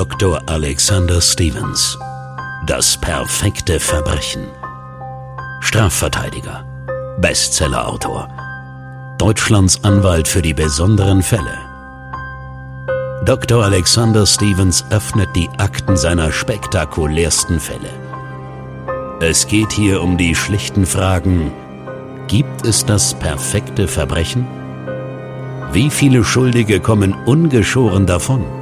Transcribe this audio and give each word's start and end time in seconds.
Dr. 0.00 0.40
Alexander 0.46 1.20
Stevens. 1.20 1.98
Das 2.66 2.96
perfekte 2.96 3.78
Verbrechen. 3.78 4.46
Strafverteidiger. 5.60 6.64
Bestsellerautor. 7.18 8.26
Deutschlands 9.18 9.84
Anwalt 9.84 10.26
für 10.26 10.40
die 10.40 10.54
besonderen 10.54 11.22
Fälle. 11.22 11.52
Dr. 13.26 13.62
Alexander 13.62 14.24
Stevens 14.24 14.86
öffnet 14.88 15.36
die 15.36 15.50
Akten 15.58 15.98
seiner 15.98 16.32
spektakulärsten 16.32 17.60
Fälle. 17.60 17.90
Es 19.20 19.46
geht 19.46 19.70
hier 19.70 20.02
um 20.02 20.16
die 20.16 20.34
schlichten 20.34 20.86
Fragen, 20.86 21.52
gibt 22.26 22.64
es 22.64 22.86
das 22.86 23.12
perfekte 23.12 23.86
Verbrechen? 23.86 24.46
Wie 25.72 25.90
viele 25.90 26.24
Schuldige 26.24 26.80
kommen 26.80 27.12
ungeschoren 27.26 28.06
davon? 28.06 28.59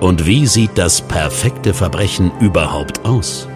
Und 0.00 0.26
wie 0.26 0.46
sieht 0.46 0.72
das 0.76 1.00
perfekte 1.00 1.72
Verbrechen 1.72 2.30
überhaupt 2.40 3.04
aus? 3.04 3.48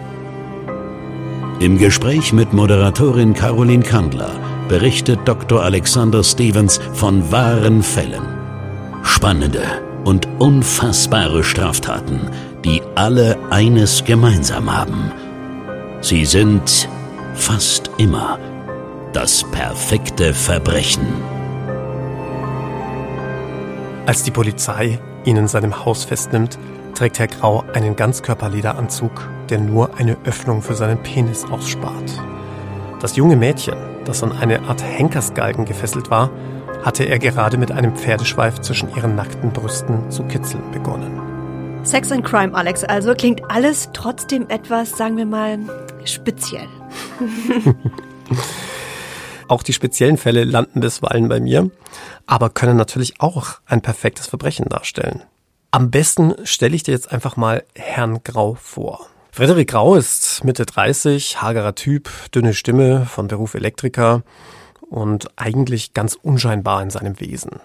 Im 1.59 1.77
Gespräch 1.77 2.33
mit 2.33 2.53
Moderatorin 2.53 3.33
Caroline 3.33 3.83
Kandler 3.83 4.31
berichtet 4.67 5.19
Dr. 5.25 5.61
Alexander 5.61 6.23
Stevens 6.23 6.79
von 6.93 7.31
wahren 7.31 7.83
Fällen. 7.83 8.23
Spannende 9.03 9.61
und 10.03 10.27
unfassbare 10.39 11.43
Straftaten, 11.43 12.21
die 12.65 12.81
alle 12.95 13.37
eines 13.51 14.03
gemeinsam 14.03 14.75
haben. 14.75 15.11
Sie 16.01 16.25
sind 16.25 16.89
fast 17.35 17.91
immer 17.97 18.39
das 19.13 19.43
perfekte 19.51 20.33
Verbrechen. 20.33 21.05
Als 24.07 24.23
die 24.23 24.31
Polizei 24.31 24.99
ihn 25.25 25.37
in 25.37 25.47
seinem 25.47 25.85
Haus 25.85 26.03
festnimmt, 26.03 26.57
trägt 26.95 27.19
Herr 27.19 27.27
Grau 27.27 27.63
einen 27.73 27.95
Ganzkörperlederanzug, 27.95 29.29
der 29.49 29.59
nur 29.59 29.95
eine 29.97 30.17
Öffnung 30.25 30.61
für 30.61 30.75
seinen 30.75 31.01
Penis 31.03 31.45
ausspart. 31.45 32.21
Das 32.99 33.15
junge 33.15 33.35
Mädchen, 33.35 33.75
das 34.05 34.23
an 34.23 34.31
eine 34.31 34.61
Art 34.63 34.83
Henkersgalgen 34.83 35.65
gefesselt 35.65 36.11
war, 36.11 36.29
hatte 36.83 37.03
er 37.03 37.19
gerade 37.19 37.57
mit 37.57 37.71
einem 37.71 37.95
Pferdeschweif 37.95 38.59
zwischen 38.61 38.93
ihren 38.95 39.15
nackten 39.15 39.51
Brüsten 39.51 40.09
zu 40.09 40.23
kitzeln 40.23 40.63
begonnen. 40.71 41.19
Sex 41.83 42.11
and 42.11 42.23
Crime, 42.23 42.53
Alex, 42.53 42.83
also 42.83 43.13
klingt 43.13 43.41
alles 43.49 43.89
trotzdem 43.93 44.45
etwas, 44.49 44.91
sagen 44.97 45.17
wir 45.17 45.25
mal, 45.25 45.59
speziell. 46.05 46.67
auch 49.51 49.63
die 49.63 49.73
speziellen 49.73 50.17
Fälle 50.17 50.45
landen 50.45 50.79
bisweilen 50.79 51.27
bei 51.27 51.39
mir, 51.39 51.69
aber 52.25 52.49
können 52.49 52.77
natürlich 52.77 53.19
auch 53.19 53.59
ein 53.65 53.81
perfektes 53.81 54.27
Verbrechen 54.27 54.67
darstellen. 54.69 55.23
Am 55.71 55.91
besten 55.91 56.33
stelle 56.43 56.75
ich 56.75 56.83
dir 56.83 56.93
jetzt 56.93 57.11
einfach 57.11 57.37
mal 57.37 57.63
Herrn 57.75 58.23
Grau 58.23 58.55
vor. 58.55 59.07
Frederik 59.31 59.69
Grau 59.69 59.95
ist 59.95 60.43
Mitte 60.43 60.65
30, 60.65 61.41
hagerer 61.41 61.75
Typ, 61.75 62.09
dünne 62.33 62.53
Stimme, 62.53 63.05
von 63.05 63.27
Beruf 63.27 63.53
Elektriker 63.53 64.23
und 64.89 65.29
eigentlich 65.37 65.93
ganz 65.93 66.17
unscheinbar 66.21 66.81
in 66.81 66.89
seinem 66.89 67.19
Wesen. 67.19 67.61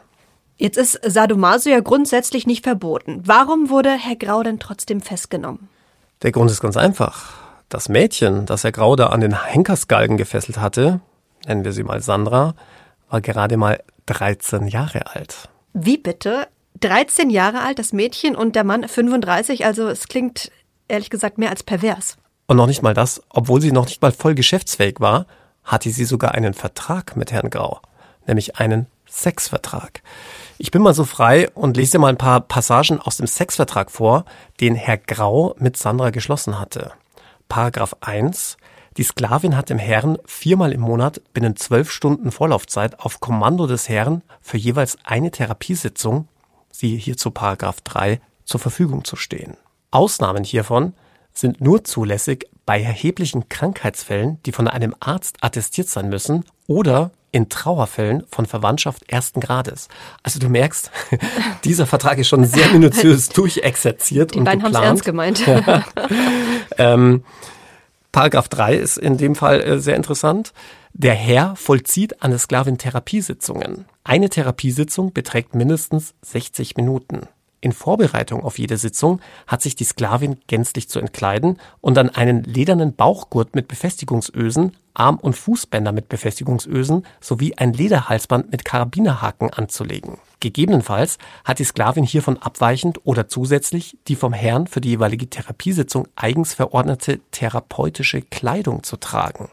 Jetzt 0.56 0.78
ist 0.78 0.98
Sadomaso 1.05 1.69
ja 1.69 1.81
grundsätzlich 1.81 2.47
nicht 2.47 2.65
verboten. 2.65 3.23
Warum 3.25 3.69
wurde 3.69 3.91
Herr 3.91 4.17
Grau 4.17 4.43
denn 4.43 4.59
trotzdem 4.59 5.00
festgenommen? 5.00 5.69
Der 6.23 6.33
Grund 6.33 6.50
ist 6.50 6.61
ganz 6.61 6.77
einfach. 6.77 7.34
Das 7.69 7.89
Mädchen, 7.89 8.47
das 8.47 8.65
Herr 8.65 8.73
Grau 8.73 8.97
da 8.97 9.09
an 9.09 9.21
den 9.21 9.45
Henkersgalgen 9.45 10.17
gefesselt 10.17 10.59
hatte, 10.59 11.00
nennen 11.47 11.65
wir 11.65 11.73
sie 11.73 11.83
mal 11.83 12.01
Sandra, 12.01 12.55
war 13.09 13.21
gerade 13.21 13.57
mal 13.57 13.83
13 14.07 14.69
Jahre 14.69 15.15
alt. 15.15 15.49
Wie 15.73 15.99
bitte? 15.99 16.49
13 16.81 17.31
Jahre 17.31 17.61
alt, 17.61 17.79
das 17.79 17.93
Mädchen 17.93 18.37
und 18.37 18.55
der 18.55 18.65
Mann 18.65 18.87
35, 18.87 19.65
also 19.65 19.89
es 19.89 20.09
klingt 20.09 20.51
ehrlich 20.89 21.11
gesagt 21.11 21.39
mehr 21.39 21.51
als 21.51 21.63
pervers. 21.63 22.19
Und 22.47 22.59
noch 22.59 22.67
nicht 22.67 22.83
mal 22.83 22.95
das, 22.95 23.23
obwohl 23.31 23.61
sie 23.61 23.73
noch 23.73 23.87
nicht 23.87 24.03
mal 24.03 24.12
voll 24.12 24.35
geschäftsfähig 24.35 25.01
war, 25.01 25.27
hatte 25.65 25.91
sie 25.91 26.05
sogar 26.05 26.33
einen 26.33 26.55
Vertrag 26.55 27.17
mit 27.17 27.33
Herrn 27.33 27.51
Grau, 27.51 27.81
nämlich 28.27 28.56
einen 28.56 28.87
Sexvertrag. 29.09 30.03
Ich 30.59 30.71
bin 30.71 30.83
mal 30.83 30.95
so 30.95 31.05
frei 31.05 31.51
und 31.51 31.77
lese 31.77 31.93
dir 31.93 31.99
mal 31.99 32.09
ein 32.09 32.19
paar 32.19 32.41
Passagen 32.41 33.01
aus 33.01 33.17
dem 33.17 33.27
Sexvertrag 33.27 33.91
vor, 33.91 34.25
den 34.61 34.75
Herr 34.75 34.99
Grau 34.99 35.55
mit 35.59 35.77
Sandra 35.77 36.11
geschlossen 36.11 36.61
hatte. 36.61 36.93
Paragraph 37.49 37.97
1 38.01 38.56
die 38.97 39.03
Sklavin 39.03 39.57
hat 39.57 39.71
dem 39.71 39.79
Herrn 39.79 40.19
viermal 40.25 40.73
im 40.73 40.81
Monat 40.81 41.21
binnen 41.34 41.57
zwölf 41.57 41.91
Stunden 41.91 42.33
Vorlaufzeit 42.33 43.01
auf 43.01 43.21
Kommando 43.21 43.67
des 43.67 43.89
Herrn 43.89 44.23
für 44.41 44.57
jeweils 44.57 44.97
eine 45.05 45.31
Therapiesitzung, 45.31 46.29
siehe 46.71 46.99
hierzu 46.99 47.31
Paragraph 47.31 47.81
3, 47.83 48.21
zur 48.45 48.61
Verfügung 48.61 49.05
zu 49.05 49.17
stehen. 49.17 49.56
Ausnahmen 49.91 50.45
hiervon 50.45 50.95
sind 51.33 51.61
nur 51.61 51.85
zulässig 51.85 52.49
bei 52.65 52.83
erheblichen 52.83 53.49
Krankheitsfällen, 53.49 54.43
die 54.45 54.53
von 54.53 54.69
einem 54.69 54.95
Arzt 55.01 55.37
attestiert 55.41 55.89
sein 55.89 56.09
müssen 56.09 56.45
oder 56.67 57.11
in 57.33 57.51
Trauerfällen 57.51 58.25
von 58.31 58.47
Verwandtschaft 58.47 59.11
ersten 59.11 59.41
Grades. 59.41 59.89
Also 60.23 60.39
du 60.39 60.49
merkst, 60.49 60.91
dieser 61.65 61.87
Vertrag 61.87 62.17
ist 62.19 62.29
schon 62.29 62.45
sehr 62.47 62.69
minutiös 62.69 63.29
durchexerziert 63.31 64.35
Die 64.35 64.39
und 64.39 64.45
beiden 64.45 64.62
haben 64.62 64.75
es 64.75 64.81
ernst 64.81 65.05
gemeint. 65.05 65.43
ähm, 66.79 67.25
Paragraph 68.16 68.49
3 68.49 68.77
ist 68.77 68.97
in 68.97 69.19
dem 69.19 69.34
Fall 69.34 69.60
äh, 69.60 69.78
sehr 69.78 69.94
interessant. 69.94 70.54
Der 70.94 71.12
Herr 71.12 71.54
vollzieht 71.54 72.22
der 72.31 72.38
Sklavin 72.38 72.78
Therapiesitzungen. 72.78 73.84
Eine 74.04 74.31
Therapiesitzung 74.31 75.12
beträgt 75.12 75.54
mindestens 75.54 76.15
60 76.22 76.78
Minuten. 76.78 77.28
In 77.66 77.72
Vorbereitung 77.72 78.44
auf 78.44 78.60
jede 78.60 78.77
Sitzung 78.77 79.21
hat 79.49 79.60
sich 79.60 79.75
die 79.75 79.82
Sklavin 79.82 80.37
gänzlich 80.47 80.88
zu 80.88 81.00
entkleiden 81.00 81.59
und 81.81 81.99
an 81.99 82.10
einen 82.10 82.44
ledernen 82.44 82.94
Bauchgurt 82.94 83.56
mit 83.56 83.66
Befestigungsösen, 83.66 84.77
Arm- 84.94 85.19
und 85.19 85.34
Fußbänder 85.34 85.91
mit 85.91 86.09
Befestigungsösen 86.09 87.05
sowie 87.21 87.55
ein 87.56 87.72
Lederhalsband 87.72 88.53
mit 88.53 88.65
Karabinerhaken 88.65 89.50
anzulegen. 89.50 90.19
Gegebenenfalls 90.38 91.19
hat 91.44 91.59
die 91.59 91.65
Sklavin 91.65 92.05
hiervon 92.05 92.41
abweichend 92.41 93.00
oder 93.03 93.26
zusätzlich 93.26 93.99
die 94.06 94.15
vom 94.15 94.32
Herrn 94.32 94.69
für 94.69 94.81
die 94.81 94.91
jeweilige 94.91 95.28
Therapiesitzung 95.28 96.06
eigens 96.15 96.55
verordnete 96.55 97.19
therapeutische 97.32 98.22
Kleidung 98.22 98.84
zu 98.84 98.97
tragen. 98.97 99.49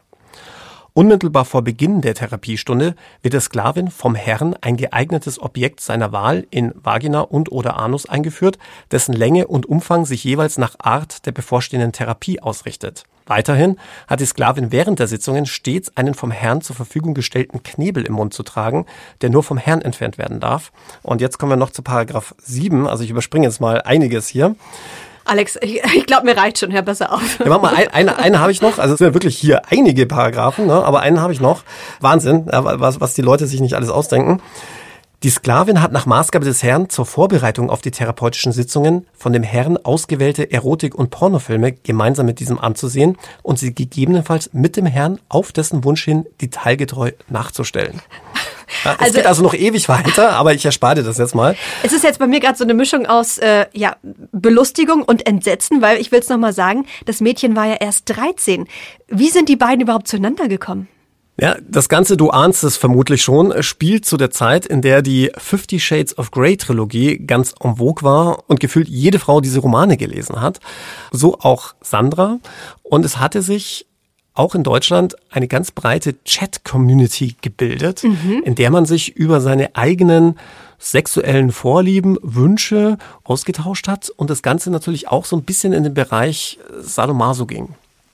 Unmittelbar 0.95 1.45
vor 1.45 1.63
Beginn 1.63 2.01
der 2.01 2.13
Therapiestunde 2.13 2.93
wird 3.23 3.33
der 3.33 3.41
Sklavin 3.41 3.89
vom 3.89 4.13
Herrn 4.13 4.55
ein 4.61 4.77
geeignetes 4.77 5.41
Objekt 5.41 5.79
seiner 5.81 6.11
Wahl 6.11 6.45
in 6.51 6.71
Vagina 6.75 7.21
und 7.21 7.51
oder 7.51 7.77
Anus 7.77 8.07
eingeführt, 8.07 8.59
dessen 8.91 9.13
Länge 9.13 9.47
und 9.47 9.65
Umfang 9.65 10.05
sich 10.05 10.23
jeweils 10.23 10.59
nach 10.59 10.75
Art 10.77 11.25
der 11.25 11.31
bevorstehenden 11.31 11.93
Therapie 11.93 12.41
ausrichtet. 12.41 13.05
Weiterhin 13.25 13.79
hat 14.05 14.19
die 14.19 14.27
Sklavin 14.27 14.71
während 14.71 14.99
der 14.99 15.07
Sitzungen 15.07 15.47
stets 15.47 15.97
einen 15.97 16.13
vom 16.13 16.29
Herrn 16.29 16.61
zur 16.61 16.75
Verfügung 16.75 17.15
gestellten 17.15 17.63
Knebel 17.63 18.05
im 18.05 18.13
Mund 18.13 18.35
zu 18.35 18.43
tragen, 18.43 18.85
der 19.21 19.31
nur 19.31 19.41
vom 19.41 19.57
Herrn 19.57 19.81
entfernt 19.81 20.19
werden 20.19 20.39
darf. 20.39 20.71
Und 21.01 21.21
jetzt 21.21 21.39
kommen 21.39 21.53
wir 21.53 21.57
noch 21.57 21.71
zu 21.71 21.81
Paragraph 21.81 22.35
7, 22.37 22.87
also 22.87 23.03
ich 23.03 23.09
überspringe 23.09 23.47
jetzt 23.47 23.61
mal 23.61 23.81
einiges 23.81 24.27
hier. 24.27 24.55
Alex, 25.25 25.57
ich, 25.61 25.81
ich 25.95 26.05
glaube, 26.05 26.25
mir 26.25 26.37
reicht 26.37 26.59
schon, 26.59 26.71
hör 26.71 26.81
besser 26.81 27.13
auf. 27.13 27.39
Ja, 27.39 27.45
mach 27.47 27.61
mal, 27.61 27.73
ein, 27.73 27.87
eine, 27.89 28.17
eine 28.17 28.39
habe 28.39 28.51
ich 28.51 28.61
noch, 28.61 28.77
also 28.77 28.93
es 28.93 28.97
sind 28.97 29.07
ja 29.07 29.13
wirklich 29.13 29.37
hier 29.37 29.61
einige 29.69 30.05
Paragraphen, 30.05 30.67
ne? 30.67 30.73
aber 30.73 30.99
einen 31.01 31.21
habe 31.21 31.33
ich 31.33 31.39
noch. 31.39 31.63
Wahnsinn, 32.01 32.45
was, 32.47 32.99
was 32.99 33.13
die 33.13 33.21
Leute 33.21 33.47
sich 33.47 33.61
nicht 33.61 33.75
alles 33.75 33.89
ausdenken. 33.89 34.41
Die 35.23 35.29
Sklavin 35.29 35.81
hat 35.81 35.93
nach 35.93 36.05
Maßgabe 36.05 36.43
des 36.43 36.63
Herrn 36.63 36.89
zur 36.89 37.05
Vorbereitung 37.05 37.69
auf 37.69 37.79
die 37.79 37.91
therapeutischen 37.91 38.51
Sitzungen 38.51 39.07
von 39.13 39.31
dem 39.31 39.41
Herrn 39.41 39.77
ausgewählte 39.77 40.51
Erotik- 40.51 40.95
und 40.95 41.11
Pornofilme 41.11 41.71
gemeinsam 41.71 42.25
mit 42.25 42.41
diesem 42.41 42.59
anzusehen 42.59 43.17
und 43.41 43.57
sie 43.57 43.73
gegebenenfalls 43.73 44.49
mit 44.51 44.75
dem 44.75 44.85
Herrn 44.85 45.21
auf 45.29 45.53
dessen 45.53 45.85
Wunsch 45.85 46.03
hin 46.03 46.25
detailgetreu 46.41 47.11
nachzustellen. 47.29 48.01
Ja, 48.83 48.93
es 48.93 48.99
also, 48.99 49.13
geht 49.13 49.25
also 49.25 49.43
noch 49.43 49.53
ewig 49.53 49.87
weiter, 49.87 50.33
aber 50.33 50.53
ich 50.53 50.65
erspare 50.65 50.95
dir 50.95 51.03
das 51.03 51.17
jetzt 51.17 51.35
mal. 51.35 51.55
Es 51.83 51.93
ist 51.93 52.03
jetzt 52.03 52.19
bei 52.19 52.27
mir 52.27 52.39
gerade 52.39 52.57
so 52.57 52.63
eine 52.63 52.73
Mischung 52.73 53.05
aus 53.05 53.37
äh, 53.37 53.65
ja, 53.73 53.95
Belustigung 54.31 55.03
und 55.03 55.25
Entsetzen, 55.25 55.81
weil 55.81 55.99
ich 55.99 56.11
will 56.11 56.19
es 56.19 56.29
nochmal 56.29 56.53
sagen, 56.53 56.85
das 57.05 57.21
Mädchen 57.21 57.55
war 57.55 57.67
ja 57.67 57.75
erst 57.75 58.03
13. 58.15 58.67
Wie 59.07 59.29
sind 59.29 59.47
die 59.47 59.55
beiden 59.55 59.81
überhaupt 59.81 60.07
zueinander 60.07 60.47
gekommen? 60.47 60.87
Ja, 61.39 61.57
das 61.67 61.89
Ganze, 61.89 62.15
du 62.15 62.29
ahnst 62.29 62.63
es 62.63 62.77
vermutlich 62.77 63.23
schon, 63.23 63.63
spielt 63.63 64.05
zu 64.05 64.17
der 64.17 64.29
Zeit, 64.29 64.67
in 64.67 64.83
der 64.83 65.01
die 65.01 65.31
Fifty 65.35 65.79
Shades 65.79 66.15
of 66.17 66.29
Grey 66.29 66.57
Trilogie 66.57 67.17
ganz 67.17 67.55
en 67.59 67.77
vogue 67.77 68.03
war 68.03 68.43
und 68.47 68.59
gefühlt 68.59 68.87
jede 68.87 69.17
Frau 69.17 69.41
diese 69.41 69.59
Romane 69.59 69.97
gelesen 69.97 70.41
hat. 70.41 70.59
So 71.11 71.39
auch 71.39 71.73
Sandra. 71.81 72.37
Und 72.83 73.03
es 73.03 73.17
hatte 73.17 73.41
sich 73.41 73.87
auch 74.33 74.55
in 74.55 74.63
Deutschland 74.63 75.15
eine 75.29 75.47
ganz 75.47 75.71
breite 75.71 76.21
Chat-Community 76.23 77.35
gebildet, 77.41 78.03
mhm. 78.03 78.41
in 78.43 78.55
der 78.55 78.71
man 78.71 78.85
sich 78.85 79.15
über 79.15 79.41
seine 79.41 79.75
eigenen 79.75 80.35
sexuellen 80.79 81.51
Vorlieben, 81.51 82.17
Wünsche 82.21 82.97
ausgetauscht 83.23 83.87
hat 83.87 84.09
und 84.09 84.29
das 84.29 84.41
Ganze 84.41 84.69
natürlich 84.69 85.07
auch 85.07 85.25
so 85.25 85.37
ein 85.37 85.43
bisschen 85.43 85.71
in 85.71 85.83
den 85.83 85.93
Bereich 85.93 86.59
Sadomaso 86.81 87.45
ging. 87.45 87.69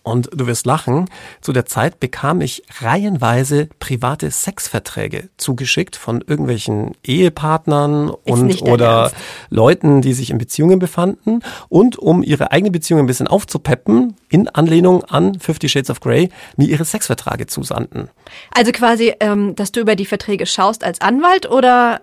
Und 0.09 0.29
du 0.33 0.47
wirst 0.47 0.65
lachen, 0.65 1.09
zu 1.41 1.53
der 1.53 1.65
Zeit 1.65 1.99
bekam 1.99 2.41
ich 2.41 2.63
reihenweise 2.81 3.69
private 3.79 4.31
Sexverträge 4.31 5.29
zugeschickt 5.37 5.95
von 5.95 6.21
irgendwelchen 6.25 6.95
Ehepartnern 7.03 8.09
und 8.09 8.61
oder. 8.63 9.11
Leuten, 9.49 10.01
die 10.01 10.13
sich 10.13 10.31
in 10.31 10.37
Beziehungen 10.37 10.79
befanden. 10.79 11.41
Und 11.69 11.97
um 11.97 12.23
ihre 12.23 12.51
eigene 12.51 12.71
Beziehung 12.71 12.99
ein 12.99 13.07
bisschen 13.07 13.27
aufzupeppen, 13.27 14.15
in 14.29 14.47
Anlehnung 14.47 15.03
an 15.05 15.39
Fifty 15.39 15.69
Shades 15.69 15.89
of 15.89 15.99
Grey, 15.99 16.29
mir 16.57 16.67
ihre 16.67 16.85
Sexverträge 16.85 17.47
zusandten. 17.47 18.09
Also 18.51 18.71
quasi, 18.71 19.13
ähm, 19.19 19.55
dass 19.55 19.71
du 19.71 19.79
über 19.79 19.95
die 19.95 20.05
Verträge 20.05 20.45
schaust 20.45 20.83
als 20.83 21.01
Anwalt 21.01 21.49
oder 21.49 22.01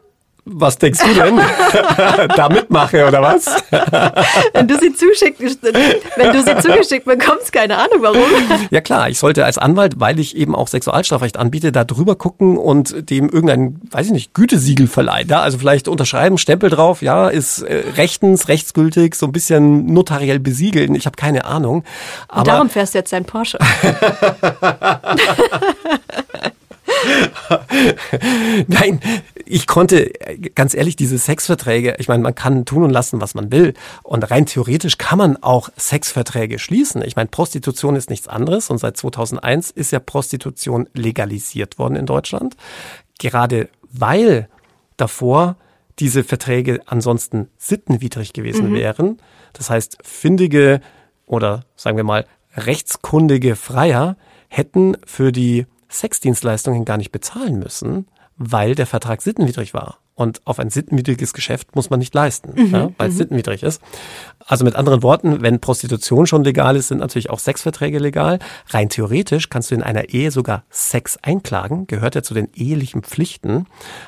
was 0.48 0.78
denkst 0.78 1.00
du 1.00 1.12
denn? 1.12 1.36
da 2.36 2.48
mitmache 2.48 3.06
oder 3.06 3.20
was? 3.20 3.46
wenn 4.52 4.68
du 4.68 4.78
sie 4.78 4.94
zuschickt, 4.94 5.40
wenn 5.40 6.32
du 6.32 6.42
sie 6.42 6.56
zugeschickt 6.58 7.04
bekommst, 7.04 7.52
keine 7.52 7.76
Ahnung 7.76 7.98
warum. 8.00 8.22
Ja 8.70 8.80
klar, 8.80 9.08
ich 9.08 9.18
sollte 9.18 9.44
als 9.44 9.58
Anwalt, 9.58 9.98
weil 9.98 10.20
ich 10.20 10.36
eben 10.36 10.54
auch 10.54 10.68
Sexualstrafrecht 10.68 11.36
anbiete, 11.36 11.72
da 11.72 11.82
drüber 11.84 12.14
gucken 12.14 12.56
und 12.58 13.10
dem 13.10 13.28
irgendein, 13.28 13.80
weiß 13.90 14.06
ich 14.06 14.12
nicht, 14.12 14.34
Gütesiegel 14.34 14.86
verleihen. 14.86 15.28
Ja? 15.28 15.40
Also 15.40 15.58
vielleicht 15.58 15.88
unterschreiben, 15.88 16.38
Stempel 16.38 16.70
drauf, 16.70 17.02
ja, 17.02 17.28
ist 17.28 17.62
äh, 17.62 17.82
rechtens, 17.96 18.46
rechtsgültig, 18.46 19.16
so 19.16 19.26
ein 19.26 19.32
bisschen 19.32 19.92
notariell 19.92 20.38
besiegeln. 20.38 20.94
Ich 20.94 21.06
habe 21.06 21.16
keine 21.16 21.44
Ahnung. 21.44 21.82
Aber 22.28 22.38
und 22.38 22.46
darum 22.46 22.70
fährst 22.70 22.94
du 22.94 22.98
jetzt 22.98 23.12
dein 23.12 23.24
Porsche. 23.24 23.58
Nein, 28.66 29.00
ich 29.46 29.66
konnte, 29.66 30.10
ganz 30.54 30.74
ehrlich, 30.74 30.96
diese 30.96 31.18
Sexverträge, 31.18 31.96
ich 31.98 32.08
meine, 32.08 32.22
man 32.22 32.34
kann 32.34 32.64
tun 32.64 32.82
und 32.82 32.90
lassen, 32.90 33.20
was 33.20 33.34
man 33.34 33.52
will. 33.52 33.74
Und 34.02 34.30
rein 34.30 34.46
theoretisch 34.46 34.98
kann 34.98 35.18
man 35.18 35.42
auch 35.42 35.68
Sexverträge 35.78 36.58
schließen. 36.58 37.02
Ich 37.02 37.16
meine, 37.16 37.28
Prostitution 37.28 37.96
ist 37.96 38.10
nichts 38.10 38.28
anderes 38.28 38.70
und 38.70 38.78
seit 38.78 38.96
2001 38.96 39.70
ist 39.70 39.92
ja 39.92 40.00
Prostitution 40.00 40.88
legalisiert 40.94 41.78
worden 41.78 41.96
in 41.96 42.06
Deutschland. 42.06 42.56
Gerade 43.18 43.68
weil 43.90 44.48
davor 44.96 45.56
diese 45.98 46.24
Verträge 46.24 46.80
ansonsten 46.86 47.48
sittenwidrig 47.56 48.32
gewesen 48.32 48.70
mhm. 48.70 48.74
wären. 48.74 49.18
Das 49.52 49.70
heißt, 49.70 49.98
findige 50.02 50.80
oder 51.24 51.64
sagen 51.76 51.96
wir 51.96 52.04
mal 52.04 52.26
rechtskundige 52.56 53.56
Freier 53.56 54.16
hätten 54.48 54.96
für 55.06 55.32
die 55.32 55.66
Sexdienstleistungen 55.90 56.84
gar 56.84 56.96
nicht 56.96 57.12
bezahlen 57.12 57.58
müssen, 57.58 58.06
weil 58.36 58.74
der 58.74 58.86
Vertrag 58.86 59.22
sittenwidrig 59.22 59.74
war. 59.74 59.98
Und 60.18 60.40
auf 60.46 60.58
ein 60.58 60.70
sittenwidriges 60.70 61.34
Geschäft 61.34 61.76
muss 61.76 61.90
man 61.90 61.98
nicht 61.98 62.14
leisten, 62.14 62.52
mhm, 62.54 62.74
ja, 62.74 62.90
weil 62.96 63.08
es 63.08 63.14
mhm. 63.14 63.18
sittenwidrig 63.18 63.62
ist. 63.62 63.82
Also 64.46 64.64
mit 64.64 64.74
anderen 64.74 65.02
Worten, 65.02 65.42
wenn 65.42 65.60
Prostitution 65.60 66.26
schon 66.26 66.42
legal 66.42 66.74
ist, 66.74 66.88
sind 66.88 66.98
natürlich 66.98 67.28
auch 67.28 67.38
Sexverträge 67.38 67.98
legal. 67.98 68.38
Rein 68.70 68.88
theoretisch 68.88 69.50
kannst 69.50 69.70
du 69.70 69.74
in 69.74 69.82
einer 69.82 70.08
Ehe 70.08 70.30
sogar 70.30 70.62
Sex 70.70 71.18
einklagen, 71.20 71.86
gehört 71.86 72.14
ja 72.14 72.22
zu 72.22 72.32
den 72.32 72.48
ehelichen 72.54 73.02
Pflichten. 73.02 73.66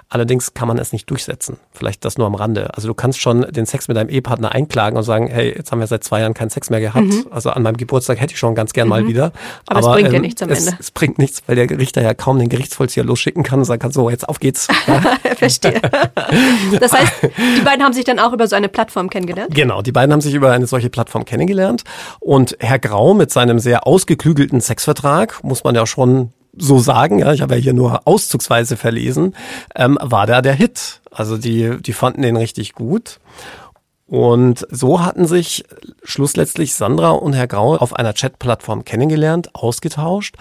Allerdings 0.08 0.54
kann 0.54 0.66
man 0.66 0.78
es 0.78 0.94
nicht 0.94 1.10
durchsetzen. 1.10 1.58
Vielleicht 1.72 2.06
das 2.06 2.16
nur 2.16 2.26
am 2.26 2.34
Rande. 2.34 2.74
Also 2.74 2.88
du 2.88 2.94
kannst 2.94 3.20
schon 3.20 3.42
den 3.42 3.66
Sex 3.66 3.88
mit 3.88 3.98
deinem 3.98 4.08
Ehepartner 4.08 4.52
einklagen 4.52 4.96
und 4.96 5.04
sagen, 5.04 5.26
hey, 5.26 5.52
jetzt 5.54 5.72
haben 5.72 5.80
wir 5.80 5.86
seit 5.86 6.04
zwei 6.04 6.20
Jahren 6.20 6.32
keinen 6.32 6.50
Sex 6.50 6.70
mehr 6.70 6.80
gehabt. 6.80 7.04
Mhm. 7.04 7.26
Also 7.30 7.50
an 7.50 7.62
meinem 7.62 7.76
Geburtstag 7.76 8.18
hätte 8.18 8.32
ich 8.32 8.38
schon 8.38 8.54
ganz 8.54 8.72
gern 8.72 8.86
mhm. 8.86 8.90
mal 8.90 9.06
wieder. 9.06 9.32
Aber, 9.66 9.80
Aber, 9.80 9.88
es 9.88 9.94
bringt 9.94 10.08
ähm, 10.08 10.14
ja 10.14 10.20
nichts 10.20 10.42
am 10.42 10.48
Ende. 10.48 10.72
Es, 10.78 10.90
bringt 10.90 11.18
nichts, 11.18 11.42
weil 11.46 11.56
der 11.56 11.68
Richter 11.78 12.00
ja 12.00 12.14
kaum 12.14 12.38
den 12.38 12.48
Gerichtsvollzieher 12.48 13.04
losschicken 13.04 13.42
kann 13.42 13.58
und 13.58 13.66
sagen 13.66 13.80
kann, 13.80 13.92
so, 13.92 14.08
jetzt 14.08 14.26
auf 14.26 14.40
geht's. 14.40 14.68
Ja? 14.88 15.02
Verstehe. 15.36 15.82
das 16.80 16.92
heißt, 16.92 17.12
die 17.56 17.60
beiden 17.62 17.84
haben 17.84 17.92
sich 17.92 18.04
dann 18.04 18.18
auch 18.18 18.32
über 18.32 18.46
so 18.46 18.56
eine 18.56 18.68
Plattform 18.68 19.10
kennengelernt? 19.10 19.54
Genau, 19.54 19.82
die 19.82 19.92
beiden 19.92 20.12
haben 20.12 20.20
sich 20.20 20.34
über 20.34 20.52
eine 20.52 20.66
solche 20.66 20.90
Plattform 20.90 21.24
kennengelernt. 21.24 21.84
Und 22.20 22.56
Herr 22.60 22.78
Grau 22.78 23.14
mit 23.14 23.30
seinem 23.30 23.58
sehr 23.58 23.86
ausgeklügelten 23.86 24.60
Sexvertrag, 24.60 25.42
muss 25.42 25.64
man 25.64 25.74
ja 25.74 25.86
schon 25.86 26.32
so 26.56 26.78
sagen, 26.78 27.18
ja, 27.20 27.32
ich 27.32 27.40
habe 27.40 27.54
ja 27.54 27.60
hier 27.60 27.74
nur 27.74 28.06
auszugsweise 28.06 28.76
verlesen, 28.76 29.34
ähm, 29.74 29.98
war 30.00 30.26
da 30.26 30.42
der 30.42 30.54
Hit. 30.54 31.00
Also 31.10 31.36
die, 31.36 31.80
die 31.80 31.92
fanden 31.92 32.22
den 32.22 32.36
richtig 32.36 32.74
gut. 32.74 33.20
Und 34.06 34.66
so 34.70 35.04
hatten 35.04 35.26
sich 35.26 35.64
schlussletztlich 36.02 36.74
Sandra 36.74 37.10
und 37.10 37.34
Herr 37.34 37.46
Grau 37.46 37.76
auf 37.76 37.94
einer 37.94 38.14
Chatplattform 38.14 38.84
kennengelernt, 38.84 39.54
ausgetauscht 39.54 40.36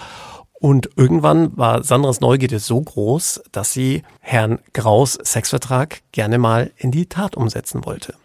und 0.60 0.90
irgendwann 0.96 1.56
war 1.56 1.84
Sandras 1.84 2.20
Neugierde 2.20 2.60
so 2.60 2.82
groß, 2.82 3.44
dass 3.52 3.74
sie 3.74 4.04
Herrn 4.20 4.60
Graus 4.74 5.18
Sexvertrag 5.24 6.02
gerne 6.12 6.38
mal 6.38 6.72
in 6.78 6.92
die 6.92 7.06
Tat 7.06 7.38
umsetzen 7.38 7.86
wollte. 7.86 8.16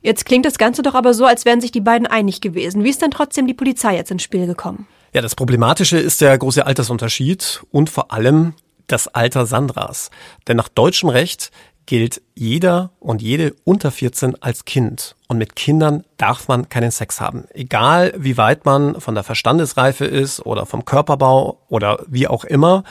Jetzt 0.00 0.24
klingt 0.24 0.46
das 0.46 0.58
Ganze 0.58 0.82
doch 0.82 0.94
aber 0.94 1.14
so, 1.14 1.26
als 1.26 1.44
wären 1.44 1.60
sich 1.60 1.72
die 1.72 1.80
beiden 1.80 2.06
einig 2.06 2.40
gewesen. 2.40 2.82
Wie 2.84 2.90
ist 2.90 3.02
denn 3.02 3.10
trotzdem 3.10 3.46
die 3.46 3.54
Polizei 3.54 3.96
jetzt 3.96 4.10
ins 4.10 4.22
Spiel 4.22 4.46
gekommen? 4.46 4.86
Ja, 5.12 5.22
das 5.22 5.34
Problematische 5.34 5.98
ist 5.98 6.20
der 6.20 6.36
große 6.36 6.66
Altersunterschied 6.66 7.62
und 7.70 7.90
vor 7.90 8.12
allem 8.12 8.54
das 8.86 9.08
Alter 9.08 9.46
Sandras. 9.46 10.10
Denn 10.48 10.56
nach 10.56 10.68
deutschem 10.68 11.08
Recht 11.08 11.50
gilt 11.86 12.22
jeder 12.34 12.90
und 13.00 13.22
jede 13.22 13.54
unter 13.64 13.90
14 13.90 14.42
als 14.42 14.64
Kind. 14.64 15.16
Und 15.28 15.38
mit 15.38 15.56
Kindern 15.56 16.04
darf 16.16 16.48
man 16.48 16.68
keinen 16.68 16.90
Sex 16.90 17.20
haben. 17.20 17.44
Egal 17.52 18.12
wie 18.16 18.36
weit 18.36 18.64
man 18.64 19.00
von 19.00 19.14
der 19.14 19.24
Verstandesreife 19.24 20.04
ist 20.04 20.44
oder 20.46 20.66
vom 20.66 20.84
Körperbau 20.84 21.58
oder 21.68 22.04
wie 22.06 22.28
auch 22.28 22.44
immer. 22.44 22.84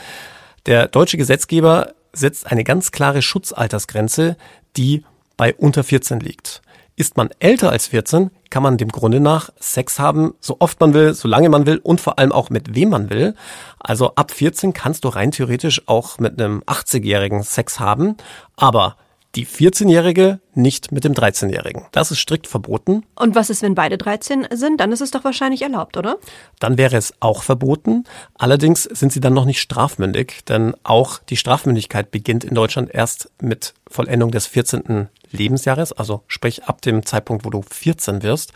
Der 0.66 0.88
deutsche 0.88 1.18
Gesetzgeber 1.18 1.94
setzt 2.14 2.52
eine 2.52 2.64
ganz 2.64 2.92
klare 2.92 3.22
Schutzaltersgrenze, 3.22 4.38
die 4.78 5.04
bei 5.38 5.56
unter 5.56 5.84
14 5.84 6.20
liegt. 6.20 6.62
Ist 6.96 7.18
man 7.18 7.30
älter 7.40 7.72
als 7.72 7.88
14, 7.88 8.30
kann 8.52 8.62
man 8.62 8.78
dem 8.78 8.90
Grunde 8.90 9.20
nach 9.20 9.50
Sex 9.60 9.98
haben, 9.98 10.36
so 10.40 10.58
oft 10.60 10.80
man 10.80 10.94
will, 10.94 11.16
so 11.16 11.28
lange 11.28 11.50
man 11.50 11.66
will 11.66 11.78
und 11.78 12.00
vor 12.00 12.20
allem 12.20 12.32
auch 12.32 12.52
mit 12.52 12.76
wem 12.76 12.90
man 12.90 13.10
will. 13.10 13.34
Also 13.80 14.14
ab 14.14 14.30
14 14.30 14.74
kannst 14.74 15.04
du 15.04 15.08
rein 15.08 15.32
theoretisch 15.32 15.82
auch 15.88 16.20
mit 16.20 16.40
einem 16.40 16.62
80-jährigen 16.68 17.42
Sex 17.42 17.80
haben, 17.80 18.18
aber 18.56 18.98
die 19.36 19.48
14-Jährige 19.48 20.42
nicht 20.54 20.92
mit 20.92 21.06
dem 21.06 21.14
13-Jährigen. 21.14 21.86
Das 21.92 22.12
ist 22.12 22.20
strikt 22.20 22.48
verboten. 22.48 23.06
Und 23.16 23.34
was 23.34 23.50
ist, 23.50 23.62
wenn 23.62 23.76
beide 23.76 23.98
13 23.98 24.48
sind? 24.52 24.80
Dann 24.82 24.92
ist 24.92 25.02
es 25.02 25.12
doch 25.12 25.24
wahrscheinlich 25.24 25.62
erlaubt, 25.62 25.96
oder? 25.96 26.18
Dann 26.60 26.78
wäre 26.78 26.98
es 26.98 27.14
auch 27.22 27.44
verboten. 27.44 28.04
Allerdings 28.38 28.84
sind 28.84 29.14
sie 29.14 29.22
dann 29.22 29.34
noch 29.34 29.46
nicht 29.46 29.62
strafmündig, 29.62 30.44
denn 30.46 30.76
auch 30.84 31.20
die 31.20 31.38
Strafmündigkeit 31.38 32.12
beginnt 32.12 32.44
in 32.44 32.56
Deutschland 32.56 32.94
erst 32.94 33.32
mit 33.42 33.74
Vollendung 33.88 34.32
des 34.32 34.48
14. 34.48 35.08
Lebensjahres, 35.32 35.94
also 35.94 36.24
sprich 36.28 36.64
ab 36.66 36.82
dem 36.82 37.06
Zeitpunkt, 37.06 37.46
wo 37.46 37.50
du 37.50 37.62
14 37.62 38.24
wirst. 38.24 38.54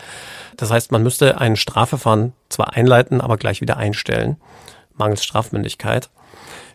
Das 0.57 0.72
heißt, 0.72 0.92
man 0.92 1.04
müsste 1.04 1.39
ein 1.39 1.56
Strafverfahren 1.56 2.33
zwar 2.50 2.74
einleiten, 2.74 3.22
aber 3.22 3.38
gleich 3.38 3.62
wieder 3.62 3.77
einstellen, 3.77 4.38
mangels 4.95 5.24
Strafmündigkeit. 5.24 6.10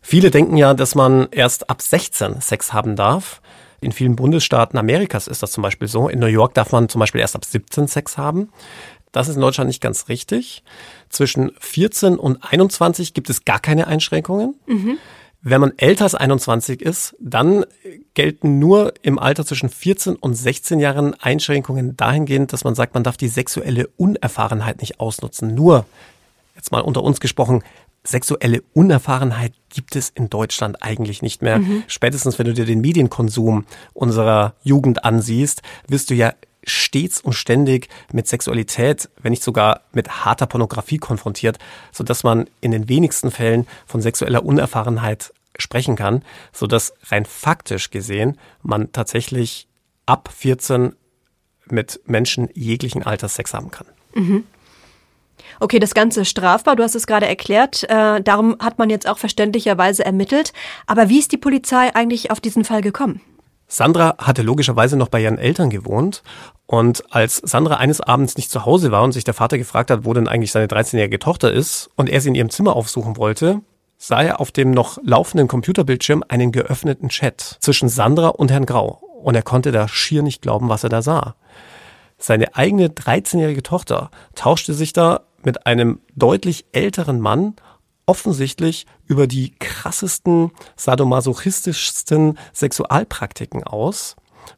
Viele 0.03 0.31
denken 0.31 0.57
ja, 0.57 0.75
dass 0.75 0.95
man 0.95 1.29
erst 1.31 1.69
ab 1.71 1.83
16 1.83 2.41
Sex 2.41 2.73
haben 2.73 2.97
darf. 2.97 3.41
In 3.81 3.93
vielen 3.93 4.17
Bundesstaaten 4.17 4.79
Amerikas 4.79 5.27
ist 5.27 5.43
das 5.43 5.53
zum 5.53 5.63
Beispiel 5.63 5.89
so. 5.89 6.09
In 6.09 6.19
New 6.19 6.27
York 6.27 6.55
darf 6.55 6.73
man 6.73 6.89
zum 6.89 6.99
Beispiel 6.99 7.21
erst 7.21 7.37
ab 7.37 7.45
17 7.45 7.89
Sex 7.89 8.19
haben. 8.19 8.51
Das 9.13 9.29
ist 9.29 9.37
in 9.37 9.41
Deutschland 9.41 9.69
nicht 9.69 9.83
ganz 9.83 10.09
richtig. 10.09 10.63
Zwischen 11.09 11.53
14 11.59 12.17
und 12.17 12.39
21 12.53 13.15
gibt 13.15 13.31
es 13.31 13.45
gar 13.45 13.59
keine 13.59 13.87
Einschränkungen. 13.87 14.55
Mhm. 14.67 14.99
Wenn 15.43 15.61
man 15.61 15.73
älter 15.79 16.05
als 16.05 16.15
21 16.15 16.83
ist, 16.83 17.17
dann 17.19 17.65
gelten 18.13 18.59
nur 18.59 18.93
im 19.01 19.19
Alter 19.19 19.47
zwischen 19.47 19.71
14 19.71 20.17
und 20.17 20.35
16 20.35 20.81
Jahren 20.81 21.15
Einschränkungen 21.15 21.97
dahingehend, 21.97 22.53
dass 22.53 22.65
man 22.65 22.75
sagt, 22.75 22.93
man 22.93 23.05
darf 23.05 23.17
die 23.17 23.29
sexuelle 23.29 23.89
Unerfahrenheit 23.97 24.81
nicht 24.81 25.01
ausnutzen. 25.01 25.55
Nur, 25.55 25.87
jetzt 26.57 26.73
mal 26.73 26.81
unter 26.83 27.03
uns 27.03 27.21
gesprochen, 27.21 27.63
sexuelle 28.05 28.63
Unerfahrenheit 28.75 29.55
gibt 29.71 29.97
es 29.97 30.11
in 30.11 30.29
Deutschland 30.29 30.83
eigentlich 30.83 31.23
nicht 31.23 31.41
mehr. 31.41 31.59
Mhm. 31.59 31.85
Spätestens, 31.87 32.39
wenn 32.39 32.47
du 32.47 32.55
dir 32.55 32.67
den 32.67 32.83
Medienkonsum 32.83 33.65
unserer 33.95 34.55
Jugend 34.63 35.05
ansiehst, 35.05 35.63
wirst 35.89 36.11
du 36.11 36.15
ja 36.15 36.35
stets 36.65 37.21
und 37.21 37.33
ständig 37.33 37.89
mit 38.13 38.27
Sexualität, 38.27 39.09
wenn 39.23 39.31
nicht 39.31 39.43
sogar 39.43 39.83
mit 39.93 40.25
harter 40.25 40.47
Pornografie 40.47 40.99
konfrontiert, 40.99 41.59
so 41.93 42.05
dass 42.05 42.23
man 42.23 42.49
in 42.61 42.71
den 42.71 42.89
wenigsten 42.89 43.31
Fällen 43.31 43.67
von 43.87 44.03
sexueller 44.03 44.45
Unerfahrenheit 44.45 45.33
sprechen 45.59 45.97
kann, 45.97 46.23
so 46.53 46.67
dass 46.67 46.95
rein 47.07 47.25
faktisch 47.25 47.91
gesehen 47.91 48.39
man 48.63 48.93
tatsächlich 48.93 49.67
ab 50.07 50.31
14 50.37 50.95
mit 51.67 52.01
Menschen 52.07 52.49
jeglichen 52.55 53.03
Alters 53.03 53.35
Sex 53.35 53.55
haben 53.55 53.71
kann. 53.71 53.87
Mhm. 54.15 54.45
Okay, 55.59 55.79
das 55.79 55.95
Ganze 55.95 56.25
strafbar, 56.25 56.77
du 56.77 56.83
hast 56.83 56.95
es 56.95 57.07
gerade 57.07 57.27
erklärt. 57.27 57.85
Äh, 57.85 58.23
darum 58.23 58.57
hat 58.61 58.79
man 58.79 58.91
jetzt 58.91 59.09
auch 59.09 59.19
verständlicherweise 59.19 60.05
ermittelt. 60.05 60.53
Aber 60.87 61.09
wie 61.09 61.19
ist 61.19 61.33
die 61.33 61.39
Polizei 61.39 61.95
eigentlich 61.95 62.31
auf 62.31 62.41
diesen 62.41 62.65
Fall 62.65 62.83
gekommen? 62.83 63.21
Sandra 63.73 64.17
hatte 64.19 64.43
logischerweise 64.43 64.97
noch 64.97 65.09
bei 65.09 65.23
ihren 65.23 65.39
Eltern 65.39 65.71
gewohnt 65.71 66.25
und 66.67 67.05
als 67.15 67.37
Sandra 67.37 67.77
eines 67.77 68.01
Abends 68.01 68.37
nicht 68.37 68.51
zu 68.51 68.67
Hause 68.67 68.91
war 68.91 69.05
und 69.05 69.13
sich 69.13 69.23
der 69.23 69.33
Vater 69.33 69.59
gefragt 69.59 69.93
hat, 69.93 70.05
wo 70.05 70.13
denn 70.13 70.27
eigentlich 70.27 70.51
seine 70.51 70.67
13-jährige 70.67 71.21
Tochter 71.21 71.53
ist 71.53 71.89
und 71.95 72.11
er 72.11 72.21
sie 72.21 72.31
in 72.31 72.35
ihrem 72.35 72.51
Zimmer 72.51 72.75
aufsuchen 72.75 73.17
wollte, 73.17 73.61
sah 73.97 74.23
er 74.23 74.41
auf 74.41 74.51
dem 74.51 74.73
noch 74.73 74.99
laufenden 75.05 75.47
Computerbildschirm 75.47 76.25
einen 76.27 76.51
geöffneten 76.51 77.11
Chat 77.11 77.59
zwischen 77.61 77.89
Sandra 77.89 78.29
und 78.29 78.51
Herrn 78.51 78.67
Grau 78.67 79.01
und 79.23 79.37
er 79.37 79.43
konnte 79.43 79.71
da 79.71 79.87
schier 79.87 80.23
nicht 80.25 80.43
glauben, 80.43 80.69
was 80.69 80.83
er 80.83 80.91
da 80.91 81.01
sah. 81.01 81.37
Seine 82.19 82.57
eigene 82.57 82.89
13-jährige 82.89 83.63
Tochter 83.63 84.11
tauschte 84.35 84.75
sich 84.75 84.93
da 84.93 85.21
mit 85.45 85.67
einem 85.67 86.01
deutlich 86.17 86.67
älteren 86.73 87.21
Mann 87.21 87.55
offensichtlich 88.11 88.87
über 89.07 89.29
die 89.29 89.53
krassesten, 89.61 90.51
sadomasochistischsten 90.75 92.39
Sexualpraktiken 92.53 93.63
aus. 93.63 94.17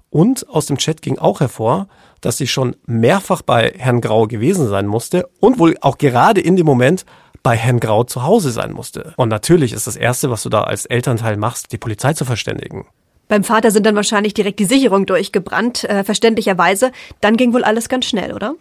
Und 0.08 0.48
aus 0.48 0.64
dem 0.64 0.78
Chat 0.78 1.02
ging 1.02 1.18
auch 1.18 1.40
hervor, 1.40 1.86
dass 2.22 2.38
sie 2.38 2.46
schon 2.46 2.76
mehrfach 2.86 3.42
bei 3.42 3.74
Herrn 3.76 4.00
Grau 4.00 4.26
gewesen 4.26 4.68
sein 4.68 4.86
musste 4.86 5.28
und 5.38 5.58
wohl 5.58 5.76
auch 5.82 5.98
gerade 5.98 6.40
in 6.40 6.56
dem 6.56 6.64
Moment 6.64 7.04
bei 7.42 7.54
Herrn 7.54 7.78
Grau 7.78 8.04
zu 8.04 8.22
Hause 8.22 8.52
sein 8.52 8.72
musste. 8.72 9.12
Und 9.18 9.28
natürlich 9.28 9.74
ist 9.74 9.86
das 9.86 9.96
Erste, 9.96 10.30
was 10.30 10.42
du 10.44 10.48
da 10.48 10.62
als 10.62 10.86
Elternteil 10.86 11.36
machst, 11.36 11.72
die 11.72 11.78
Polizei 11.78 12.14
zu 12.14 12.24
verständigen. 12.24 12.86
Beim 13.28 13.44
Vater 13.44 13.70
sind 13.70 13.84
dann 13.84 13.96
wahrscheinlich 13.96 14.32
direkt 14.32 14.60
die 14.60 14.64
Sicherung 14.64 15.04
durchgebrannt, 15.04 15.84
äh, 15.84 16.04
verständlicherweise. 16.04 16.90
Dann 17.20 17.36
ging 17.36 17.52
wohl 17.52 17.64
alles 17.64 17.90
ganz 17.90 18.06
schnell, 18.06 18.32
oder? 18.32 18.54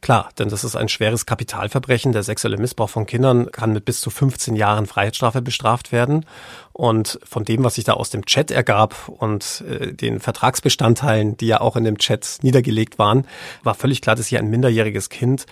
Klar, 0.00 0.30
denn 0.38 0.48
das 0.48 0.64
ist 0.64 0.76
ein 0.76 0.88
schweres 0.88 1.26
Kapitalverbrechen. 1.26 2.12
Der 2.12 2.22
sexuelle 2.22 2.56
Missbrauch 2.56 2.88
von 2.88 3.04
Kindern 3.04 3.50
kann 3.52 3.72
mit 3.72 3.84
bis 3.84 4.00
zu 4.00 4.08
15 4.08 4.56
Jahren 4.56 4.86
Freiheitsstrafe 4.86 5.42
bestraft 5.42 5.92
werden. 5.92 6.24
Und 6.72 7.20
von 7.22 7.44
dem, 7.44 7.64
was 7.64 7.74
sich 7.74 7.84
da 7.84 7.92
aus 7.92 8.08
dem 8.08 8.24
Chat 8.24 8.50
ergab 8.50 9.08
und 9.08 9.62
äh, 9.68 9.92
den 9.92 10.18
Vertragsbestandteilen, 10.18 11.36
die 11.36 11.48
ja 11.48 11.60
auch 11.60 11.76
in 11.76 11.84
dem 11.84 11.98
Chat 11.98 12.38
niedergelegt 12.40 12.98
waren, 12.98 13.26
war 13.62 13.74
völlig 13.74 14.00
klar, 14.00 14.16
dass 14.16 14.28
hier 14.28 14.38
ein 14.38 14.48
minderjähriges 14.48 15.10
Kind 15.10 15.44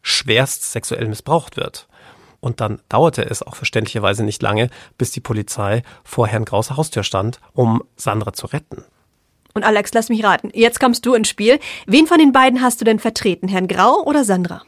schwerst 0.00 0.72
sexuell 0.72 1.06
missbraucht 1.06 1.58
wird. 1.58 1.86
Und 2.40 2.62
dann 2.62 2.80
dauerte 2.88 3.22
es 3.28 3.42
auch 3.42 3.54
verständlicherweise 3.54 4.24
nicht 4.24 4.40
lange, 4.40 4.70
bis 4.96 5.10
die 5.10 5.20
Polizei 5.20 5.82
vor 6.04 6.26
Herrn 6.26 6.46
Graus 6.46 6.70
Haustür 6.70 7.02
stand, 7.02 7.38
um 7.52 7.82
Sandra 7.96 8.32
zu 8.32 8.46
retten. 8.46 8.82
Und 9.54 9.64
Alex, 9.64 9.92
lass 9.94 10.08
mich 10.08 10.24
raten. 10.24 10.50
Jetzt 10.54 10.80
kommst 10.80 11.04
du 11.06 11.14
ins 11.14 11.28
Spiel. 11.28 11.58
Wen 11.86 12.06
von 12.06 12.18
den 12.18 12.32
beiden 12.32 12.62
hast 12.62 12.80
du 12.80 12.84
denn 12.84 12.98
vertreten? 12.98 13.48
Herrn 13.48 13.68
Grau 13.68 14.02
oder 14.04 14.24
Sandra? 14.24 14.62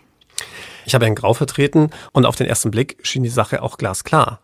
Ich 0.84 0.94
habe 0.94 1.04
Herrn 1.04 1.14
Grau 1.14 1.34
vertreten 1.34 1.90
und 2.12 2.26
auf 2.26 2.36
den 2.36 2.46
ersten 2.46 2.70
Blick 2.70 2.98
schien 3.02 3.22
die 3.22 3.28
Sache 3.28 3.62
auch 3.62 3.78
glasklar. 3.78 4.40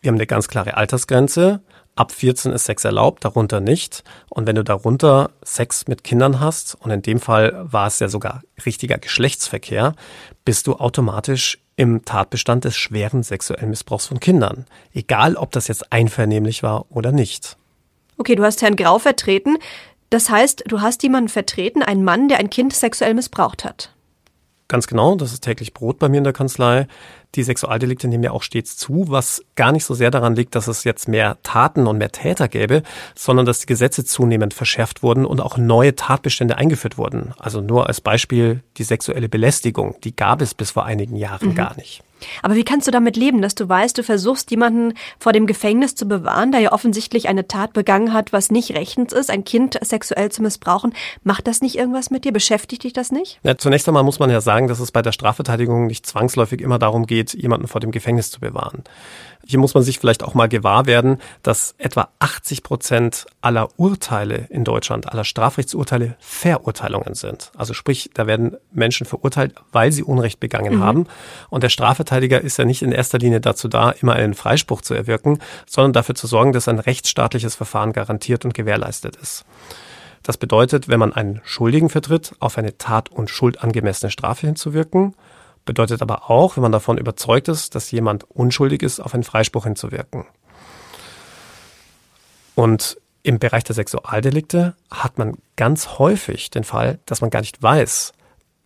Wir 0.00 0.08
haben 0.08 0.16
eine 0.16 0.26
ganz 0.26 0.48
klare 0.48 0.76
Altersgrenze. 0.76 1.62
Ab 1.96 2.12
14 2.12 2.52
ist 2.52 2.64
Sex 2.64 2.84
erlaubt, 2.84 3.24
darunter 3.24 3.60
nicht. 3.60 4.02
Und 4.28 4.46
wenn 4.46 4.56
du 4.56 4.64
darunter 4.64 5.30
Sex 5.42 5.86
mit 5.86 6.04
Kindern 6.04 6.40
hast, 6.40 6.76
und 6.80 6.90
in 6.90 7.02
dem 7.02 7.20
Fall 7.20 7.54
war 7.70 7.86
es 7.86 8.00
ja 8.00 8.08
sogar 8.08 8.42
richtiger 8.66 8.98
Geschlechtsverkehr, 8.98 9.94
bist 10.44 10.66
du 10.66 10.74
automatisch 10.74 11.58
im 11.76 12.04
Tatbestand 12.04 12.64
des 12.64 12.76
schweren 12.76 13.22
sexuellen 13.22 13.70
Missbrauchs 13.70 14.06
von 14.06 14.20
Kindern. 14.20 14.66
Egal, 14.92 15.36
ob 15.36 15.52
das 15.52 15.68
jetzt 15.68 15.92
einvernehmlich 15.92 16.62
war 16.62 16.86
oder 16.90 17.12
nicht. 17.12 17.56
Okay, 18.16 18.34
du 18.34 18.44
hast 18.44 18.62
Herrn 18.62 18.76
Grau 18.76 18.98
vertreten. 18.98 19.56
Das 20.10 20.30
heißt, 20.30 20.64
du 20.68 20.80
hast 20.80 21.02
jemanden 21.02 21.28
vertreten, 21.28 21.82
einen 21.82 22.04
Mann, 22.04 22.28
der 22.28 22.38
ein 22.38 22.50
Kind 22.50 22.72
sexuell 22.72 23.14
missbraucht 23.14 23.64
hat. 23.64 23.90
Ganz 24.68 24.86
genau, 24.86 25.14
das 25.16 25.32
ist 25.32 25.42
täglich 25.42 25.74
Brot 25.74 25.98
bei 25.98 26.08
mir 26.08 26.18
in 26.18 26.24
der 26.24 26.32
Kanzlei. 26.32 26.86
Die 27.34 27.42
Sexualdelikte 27.42 28.06
nehmen 28.06 28.22
ja 28.22 28.30
auch 28.30 28.42
stets 28.42 28.76
zu, 28.76 29.06
was 29.08 29.42
gar 29.56 29.72
nicht 29.72 29.84
so 29.84 29.92
sehr 29.92 30.10
daran 30.12 30.36
liegt, 30.36 30.54
dass 30.54 30.68
es 30.68 30.84
jetzt 30.84 31.08
mehr 31.08 31.36
Taten 31.42 31.88
und 31.88 31.98
mehr 31.98 32.12
Täter 32.12 32.46
gäbe, 32.46 32.82
sondern 33.16 33.44
dass 33.44 33.58
die 33.58 33.66
Gesetze 33.66 34.04
zunehmend 34.04 34.54
verschärft 34.54 35.02
wurden 35.02 35.26
und 35.26 35.40
auch 35.40 35.58
neue 35.58 35.96
Tatbestände 35.96 36.56
eingeführt 36.56 36.96
wurden. 36.96 37.34
Also 37.38 37.60
nur 37.60 37.88
als 37.88 38.00
Beispiel 38.00 38.62
die 38.76 38.84
sexuelle 38.84 39.28
Belästigung, 39.28 39.96
die 40.04 40.14
gab 40.14 40.40
es 40.40 40.54
bis 40.54 40.70
vor 40.70 40.84
einigen 40.84 41.16
Jahren 41.16 41.50
mhm. 41.50 41.54
gar 41.56 41.76
nicht. 41.76 42.03
Aber 42.42 42.54
wie 42.54 42.64
kannst 42.64 42.86
du 42.86 42.90
damit 42.90 43.16
leben, 43.16 43.42
dass 43.42 43.54
du 43.54 43.68
weißt, 43.68 43.96
du 43.98 44.02
versuchst, 44.02 44.50
jemanden 44.50 44.94
vor 45.18 45.32
dem 45.32 45.46
Gefängnis 45.46 45.94
zu 45.94 46.06
bewahren, 46.06 46.52
der 46.52 46.60
ja 46.60 46.72
offensichtlich 46.72 47.28
eine 47.28 47.48
Tat 47.48 47.72
begangen 47.72 48.12
hat, 48.12 48.32
was 48.32 48.50
nicht 48.50 48.72
rechtens 48.72 49.12
ist, 49.12 49.30
ein 49.30 49.44
Kind 49.44 49.78
sexuell 49.82 50.30
zu 50.30 50.42
missbrauchen? 50.42 50.94
Macht 51.22 51.46
das 51.46 51.60
nicht 51.60 51.76
irgendwas 51.76 52.10
mit 52.10 52.24
dir? 52.24 52.32
Beschäftigt 52.32 52.84
dich 52.84 52.92
das 52.92 53.12
nicht? 53.12 53.40
Ja, 53.42 53.56
zunächst 53.56 53.88
einmal 53.88 54.04
muss 54.04 54.18
man 54.18 54.30
ja 54.30 54.40
sagen, 54.40 54.68
dass 54.68 54.80
es 54.80 54.92
bei 54.92 55.02
der 55.02 55.12
Strafverteidigung 55.12 55.86
nicht 55.86 56.06
zwangsläufig 56.06 56.60
immer 56.60 56.78
darum 56.78 57.06
geht, 57.06 57.34
jemanden 57.34 57.68
vor 57.68 57.80
dem 57.80 57.90
Gefängnis 57.90 58.30
zu 58.30 58.40
bewahren. 58.40 58.84
Hier 59.46 59.58
muss 59.58 59.74
man 59.74 59.82
sich 59.82 59.98
vielleicht 59.98 60.22
auch 60.22 60.34
mal 60.34 60.48
gewahr 60.48 60.86
werden, 60.86 61.18
dass 61.42 61.74
etwa 61.78 62.08
80 62.18 62.62
Prozent 62.62 63.26
aller 63.42 63.68
Urteile 63.76 64.46
in 64.48 64.64
Deutschland, 64.64 65.10
aller 65.10 65.24
Strafrechtsurteile 65.24 66.16
Verurteilungen 66.18 67.14
sind. 67.14 67.52
Also 67.56 67.74
sprich, 67.74 68.10
da 68.14 68.26
werden 68.26 68.56
Menschen 68.72 69.06
verurteilt, 69.06 69.54
weil 69.72 69.92
sie 69.92 70.02
Unrecht 70.02 70.40
begangen 70.40 70.76
mhm. 70.76 70.82
haben. 70.82 71.06
Und 71.50 71.62
der 71.62 71.68
Strafverteidiger 72.14 72.40
ist 72.40 72.58
ja 72.58 72.64
nicht 72.64 72.82
in 72.82 72.92
erster 72.92 73.18
Linie 73.18 73.40
dazu 73.40 73.66
da, 73.66 73.90
immer 73.90 74.12
einen 74.12 74.34
Freispruch 74.34 74.82
zu 74.82 74.94
erwirken, 74.94 75.40
sondern 75.66 75.92
dafür 75.92 76.14
zu 76.14 76.26
sorgen, 76.26 76.52
dass 76.52 76.68
ein 76.68 76.78
rechtsstaatliches 76.78 77.56
Verfahren 77.56 77.92
garantiert 77.92 78.44
und 78.44 78.54
gewährleistet 78.54 79.16
ist. 79.16 79.44
Das 80.22 80.36
bedeutet, 80.36 80.88
wenn 80.88 81.00
man 81.00 81.12
einen 81.12 81.40
Schuldigen 81.44 81.90
vertritt, 81.90 82.32
auf 82.38 82.56
eine 82.56 82.78
Tat 82.78 83.10
und 83.10 83.30
Schuld 83.30 83.62
angemessene 83.62 84.10
Strafe 84.10 84.46
hinzuwirken 84.46 85.14
bedeutet 85.64 86.02
aber 86.02 86.30
auch, 86.30 86.56
wenn 86.56 86.62
man 86.62 86.72
davon 86.72 86.98
überzeugt 86.98 87.48
ist, 87.48 87.74
dass 87.74 87.90
jemand 87.90 88.24
unschuldig 88.30 88.82
ist, 88.82 89.00
auf 89.00 89.14
einen 89.14 89.24
Freispruch 89.24 89.64
hinzuwirken. 89.64 90.26
Und 92.54 92.98
im 93.22 93.38
Bereich 93.38 93.64
der 93.64 93.74
Sexualdelikte 93.74 94.74
hat 94.90 95.16
man 95.16 95.38
ganz 95.56 95.98
häufig 95.98 96.50
den 96.50 96.64
Fall, 96.64 96.98
dass 97.06 97.22
man 97.22 97.30
gar 97.30 97.40
nicht 97.40 97.62
weiß, 97.62 98.12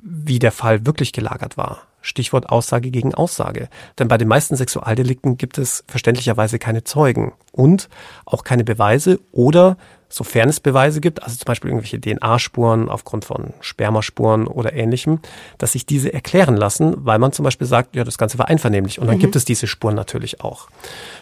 wie 0.00 0.40
der 0.40 0.50
Fall 0.50 0.87
wirklich 0.87 1.12
gelagert 1.12 1.57
war. 1.57 1.88
Stichwort 2.00 2.49
Aussage 2.49 2.90
gegen 2.90 3.14
Aussage. 3.14 3.69
Denn 3.99 4.09
bei 4.09 4.19
den 4.19 4.28
meisten 4.28 4.57
Sexualdelikten 4.57 5.37
gibt 5.37 5.59
es 5.59 5.85
verständlicherweise 5.88 6.59
keine 6.59 6.85
Zeugen 6.85 7.33
und 7.52 7.88
auch 8.25 8.45
keine 8.45 8.64
Beweise 8.64 9.21
oder 9.33 9.76
sofern 10.09 10.49
es 10.49 10.61
Beweise 10.61 11.00
gibt, 11.00 11.23
also 11.23 11.37
zum 11.37 11.45
Beispiel 11.45 11.71
irgendwelche 11.71 12.00
DNA-Spuren 12.00 12.88
aufgrund 12.88 13.25
von 13.25 13.52
Spermaspuren 13.61 14.47
oder 14.47 14.73
ähnlichem, 14.73 15.21
dass 15.59 15.73
sich 15.73 15.85
diese 15.85 16.12
erklären 16.12 16.57
lassen, 16.57 16.95
weil 17.05 17.19
man 17.19 17.33
zum 17.33 17.45
Beispiel 17.45 17.67
sagt, 17.67 17.95
ja, 17.95 18.05
das 18.05 18.17
Ganze 18.17 18.38
war 18.38 18.49
einvernehmlich 18.49 18.99
und 18.99 19.07
dann 19.07 19.17
mhm. 19.17 19.21
gibt 19.21 19.37
es 19.37 19.45
diese 19.45 19.67
Spuren 19.67 19.95
natürlich 19.95 20.40
auch. 20.40 20.69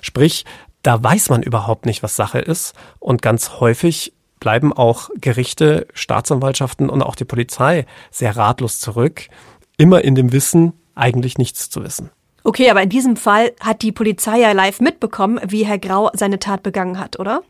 Sprich, 0.02 0.44
da 0.82 1.02
weiß 1.02 1.30
man 1.30 1.42
überhaupt 1.42 1.84
nicht, 1.84 2.02
was 2.02 2.14
Sache 2.14 2.38
ist 2.38 2.74
und 3.00 3.22
ganz 3.22 3.58
häufig 3.58 4.12
bleiben 4.38 4.72
auch 4.72 5.10
Gerichte, 5.20 5.88
Staatsanwaltschaften 5.94 6.88
und 6.88 7.02
auch 7.02 7.16
die 7.16 7.24
Polizei 7.24 7.86
sehr 8.10 8.36
ratlos 8.36 8.78
zurück, 8.78 9.28
immer 9.76 10.02
in 10.02 10.14
dem 10.14 10.32
Wissen, 10.32 10.72
eigentlich 10.94 11.38
nichts 11.38 11.70
zu 11.70 11.82
wissen. 11.82 12.10
Okay, 12.44 12.70
aber 12.70 12.82
in 12.82 12.88
diesem 12.88 13.16
Fall 13.16 13.52
hat 13.60 13.82
die 13.82 13.92
Polizei 13.92 14.38
ja 14.38 14.52
live 14.52 14.80
mitbekommen, 14.80 15.40
wie 15.48 15.66
Herr 15.66 15.78
Grau 15.78 16.10
seine 16.12 16.38
Tat 16.38 16.62
begangen 16.62 16.98
hat, 16.98 17.18
oder? 17.18 17.42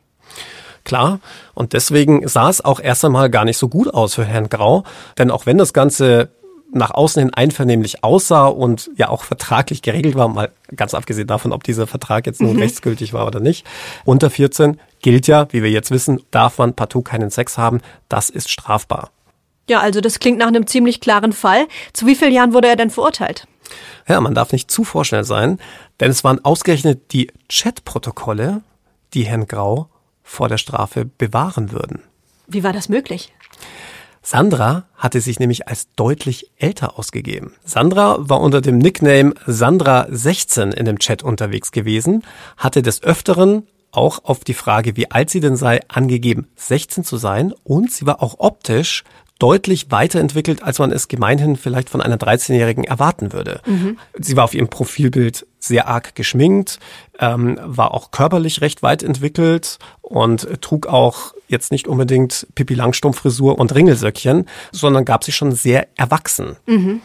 Klar, 0.85 1.21
und 1.55 1.73
deswegen 1.73 2.27
sah 2.29 2.49
es 2.49 2.65
auch 2.65 2.81
erst 2.81 3.05
einmal 3.05 3.29
gar 3.29 3.45
nicht 3.45 3.59
so 3.59 3.69
gut 3.69 3.93
aus 3.93 4.15
für 4.15 4.25
Herrn 4.25 4.49
Grau, 4.49 4.85
denn 5.19 5.31
auch 5.31 5.45
wenn 5.45 5.59
das 5.59 5.73
Ganze 5.73 6.31
nach 6.73 6.93
außen 6.93 7.21
hin 7.21 7.35
einvernehmlich 7.35 8.05
aussah 8.05 8.47
und 8.47 8.91
ja 8.97 9.09
auch 9.09 9.25
vertraglich 9.25 9.83
geregelt 9.83 10.15
war, 10.15 10.29
mal 10.29 10.51
ganz 10.75 10.95
abgesehen 10.95 11.27
davon, 11.27 11.53
ob 11.53 11.65
dieser 11.65 11.87
Vertrag 11.87 12.27
jetzt 12.27 12.41
nun 12.41 12.55
mhm. 12.55 12.61
rechtsgültig 12.61 13.13
war 13.13 13.27
oder 13.27 13.41
nicht. 13.41 13.67
Unter 14.05 14.31
14 14.31 14.79
gilt 15.01 15.27
ja, 15.27 15.47
wie 15.53 15.63
wir 15.63 15.71
jetzt 15.71 15.91
wissen, 15.91 16.23
darf 16.31 16.59
man 16.59 16.75
partout 16.75 17.03
keinen 17.03 17.31
Sex 17.31 17.59
haben. 17.59 17.81
Das 18.09 18.31
ist 18.31 18.51
strafbar. 18.51 19.11
Ja, 19.69 19.81
also 19.81 20.01
das 20.01 20.21
klingt 20.21 20.39
nach 20.39 20.47
einem 20.47 20.67
ziemlich 20.67 21.01
klaren 21.01 21.33
Fall. 21.33 21.67
Zu 21.93 22.07
wie 22.07 22.15
vielen 22.15 22.33
Jahren 22.33 22.53
wurde 22.53 22.69
er 22.69 22.77
denn 22.77 22.91
verurteilt? 22.91 23.47
Ja, 24.09 24.21
man 24.21 24.35
darf 24.35 24.53
nicht 24.53 24.71
zu 24.71 24.85
vorschnell 24.85 25.25
sein, 25.25 25.59
denn 25.99 26.11
es 26.11 26.23
waren 26.23 26.45
ausgerechnet 26.45 27.13
die 27.13 27.33
Chatprotokolle, 27.49 28.63
die 29.15 29.25
Herrn 29.25 29.49
Grau 29.49 29.89
vor 30.23 30.49
der 30.49 30.59
Strafe 30.59 31.05
bewahren 31.05 31.73
würden. 31.73 32.01
Wie 32.47 32.63
war 32.63 32.73
das 32.73 32.89
möglich? 32.89 33.33
Sandra 34.23 34.87
hatte 34.97 35.21
sich 35.21 35.39
nämlich 35.39 35.69
als 35.69 35.89
deutlich 35.95 36.51
älter 36.57 36.99
ausgegeben. 36.99 37.55
Sandra 37.65 38.17
war 38.19 38.41
unter 38.41 38.61
dem 38.61 38.79
Nickname 38.79 39.35
Sandra16 39.47 40.73
in 40.73 40.85
dem 40.85 40.99
Chat 40.99 41.23
unterwegs 41.23 41.71
gewesen, 41.71 42.25
hatte 42.57 42.83
des 42.83 43.03
Öfteren 43.05 43.69
auch 43.93 44.25
auf 44.25 44.41
die 44.41 44.55
Frage, 44.55 44.97
wie 44.97 45.11
alt 45.11 45.31
sie 45.31 45.39
denn 45.39 45.57
sei, 45.57 45.81
angegeben, 45.89 46.49
16 46.57 47.05
zu 47.05 47.17
sein 47.17 47.55
und 47.63 47.93
sie 47.93 48.05
war 48.05 48.21
auch 48.21 48.35
optisch 48.39 49.05
deutlich 49.39 49.91
weiterentwickelt, 49.91 50.63
als 50.63 50.79
man 50.79 50.93
es 50.93 51.09
gemeinhin 51.09 51.57
vielleicht 51.57 51.91
von 51.91 52.01
einer 52.01 52.17
13-Jährigen 52.17 52.85
erwarten 52.85 53.33
würde. 53.33 53.61
Mhm. 53.67 53.99
Sie 54.19 54.37
war 54.37 54.45
auf 54.45 54.55
ihrem 54.55 54.69
Profilbild 54.69 55.47
sehr 55.59 55.89
arg 55.89 56.15
geschminkt, 56.15 56.79
ähm, 57.19 57.59
war 57.63 57.93
auch 57.93 58.11
körperlich 58.11 58.61
recht 58.61 58.83
weit 58.83 59.03
entwickelt 59.03 59.79
und 60.01 60.49
trug 60.63 60.87
auch 60.87 61.35
jetzt 61.49 61.71
nicht 61.71 61.87
unbedingt 61.87 62.47
Pippi 62.55 62.75
Langstumpf-Frisur 62.75 63.59
und 63.59 63.75
Ringelsöckchen, 63.75 64.47
sondern 64.73 65.05
gab 65.05 65.25
sich 65.25 65.37
schon 65.37 65.53
sehr 65.53 65.89
erwachsen. 65.97 66.57
Mhm. 66.67 67.01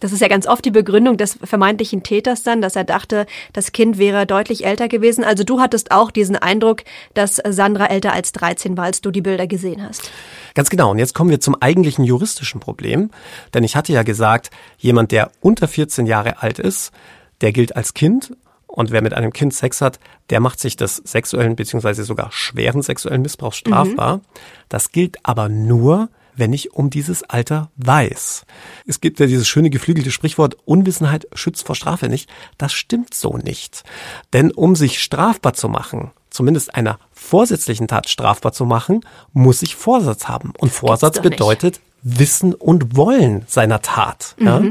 Das 0.00 0.12
ist 0.12 0.20
ja 0.20 0.28
ganz 0.28 0.46
oft 0.46 0.64
die 0.64 0.70
Begründung 0.70 1.16
des 1.16 1.38
vermeintlichen 1.42 2.02
Täters 2.02 2.42
dann, 2.42 2.60
dass 2.60 2.76
er 2.76 2.84
dachte, 2.84 3.26
das 3.54 3.72
Kind 3.72 3.96
wäre 3.98 4.26
deutlich 4.26 4.66
älter 4.66 4.88
gewesen. 4.88 5.24
Also 5.24 5.42
du 5.42 5.58
hattest 5.60 5.90
auch 5.90 6.10
diesen 6.10 6.36
Eindruck, 6.36 6.82
dass 7.14 7.40
Sandra 7.48 7.86
älter 7.86 8.12
als 8.12 8.32
13 8.32 8.76
war, 8.76 8.84
als 8.84 9.00
du 9.00 9.10
die 9.10 9.22
Bilder 9.22 9.46
gesehen 9.46 9.82
hast. 9.82 10.10
Ganz 10.54 10.68
genau. 10.68 10.90
Und 10.90 10.98
jetzt 10.98 11.14
kommen 11.14 11.30
wir 11.30 11.40
zum 11.40 11.56
eigentlichen 11.60 12.04
juristischen 12.04 12.60
Problem. 12.60 13.10
Denn 13.54 13.64
ich 13.64 13.74
hatte 13.74 13.92
ja 13.92 14.02
gesagt, 14.02 14.50
jemand, 14.78 15.12
der 15.12 15.30
unter 15.40 15.66
14 15.66 16.06
Jahre 16.06 16.42
alt 16.42 16.58
ist, 16.58 16.92
der 17.40 17.52
gilt 17.52 17.74
als 17.74 17.94
Kind. 17.94 18.36
Und 18.66 18.90
wer 18.90 19.00
mit 19.00 19.14
einem 19.14 19.32
Kind 19.32 19.54
Sex 19.54 19.80
hat, 19.80 19.98
der 20.28 20.40
macht 20.40 20.60
sich 20.60 20.76
des 20.76 20.96
sexuellen 20.96 21.56
beziehungsweise 21.56 22.04
sogar 22.04 22.30
schweren 22.32 22.82
sexuellen 22.82 23.22
Missbrauchs 23.22 23.56
strafbar. 23.56 24.18
Mhm. 24.18 24.22
Das 24.68 24.92
gilt 24.92 25.16
aber 25.22 25.48
nur, 25.48 26.10
wenn 26.36 26.52
ich 26.52 26.72
um 26.72 26.90
dieses 26.90 27.22
Alter 27.24 27.70
weiß. 27.76 28.44
Es 28.86 29.00
gibt 29.00 29.20
ja 29.20 29.26
dieses 29.26 29.48
schöne 29.48 29.70
geflügelte 29.70 30.10
Sprichwort, 30.10 30.56
Unwissenheit 30.64 31.26
schützt 31.34 31.66
vor 31.66 31.74
Strafe 31.74 32.08
nicht. 32.08 32.30
Das 32.58 32.72
stimmt 32.72 33.14
so 33.14 33.36
nicht. 33.36 33.84
Denn 34.32 34.50
um 34.50 34.76
sich 34.76 35.02
strafbar 35.02 35.54
zu 35.54 35.68
machen, 35.68 36.12
zumindest 36.30 36.74
einer 36.74 36.98
vorsätzlichen 37.12 37.88
Tat 37.88 38.08
strafbar 38.08 38.52
zu 38.52 38.66
machen, 38.66 39.00
muss 39.32 39.62
ich 39.62 39.74
Vorsatz 39.74 40.28
haben. 40.28 40.52
Und 40.58 40.70
Vorsatz 40.70 41.20
bedeutet 41.20 41.80
Wissen 42.02 42.54
und 42.54 42.96
Wollen 42.96 43.44
seiner 43.48 43.82
Tat. 43.82 44.36
Mhm. 44.38 44.46
Ja? 44.46 44.62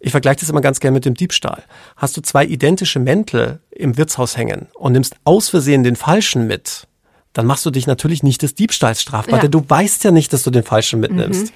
Ich 0.00 0.10
vergleiche 0.10 0.40
das 0.40 0.50
immer 0.50 0.60
ganz 0.60 0.80
gerne 0.80 0.94
mit 0.94 1.04
dem 1.04 1.14
Diebstahl. 1.14 1.62
Hast 1.96 2.16
du 2.16 2.22
zwei 2.22 2.44
identische 2.44 2.98
Mäntel 2.98 3.60
im 3.70 3.96
Wirtshaus 3.96 4.36
hängen 4.36 4.66
und 4.74 4.92
nimmst 4.92 5.14
aus 5.24 5.48
Versehen 5.48 5.84
den 5.84 5.96
falschen 5.96 6.46
mit, 6.46 6.88
dann 7.32 7.46
machst 7.46 7.64
du 7.66 7.70
dich 7.70 7.86
natürlich 7.86 8.22
nicht 8.22 8.42
des 8.42 8.54
Diebstahls 8.54 9.00
strafbar, 9.00 9.36
ja. 9.36 9.42
denn 9.42 9.50
du 9.50 9.64
weißt 9.66 10.04
ja 10.04 10.10
nicht, 10.10 10.32
dass 10.32 10.42
du 10.42 10.50
den 10.50 10.62
falschen 10.62 11.00
mitnimmst. 11.00 11.46
Mhm 11.46 11.52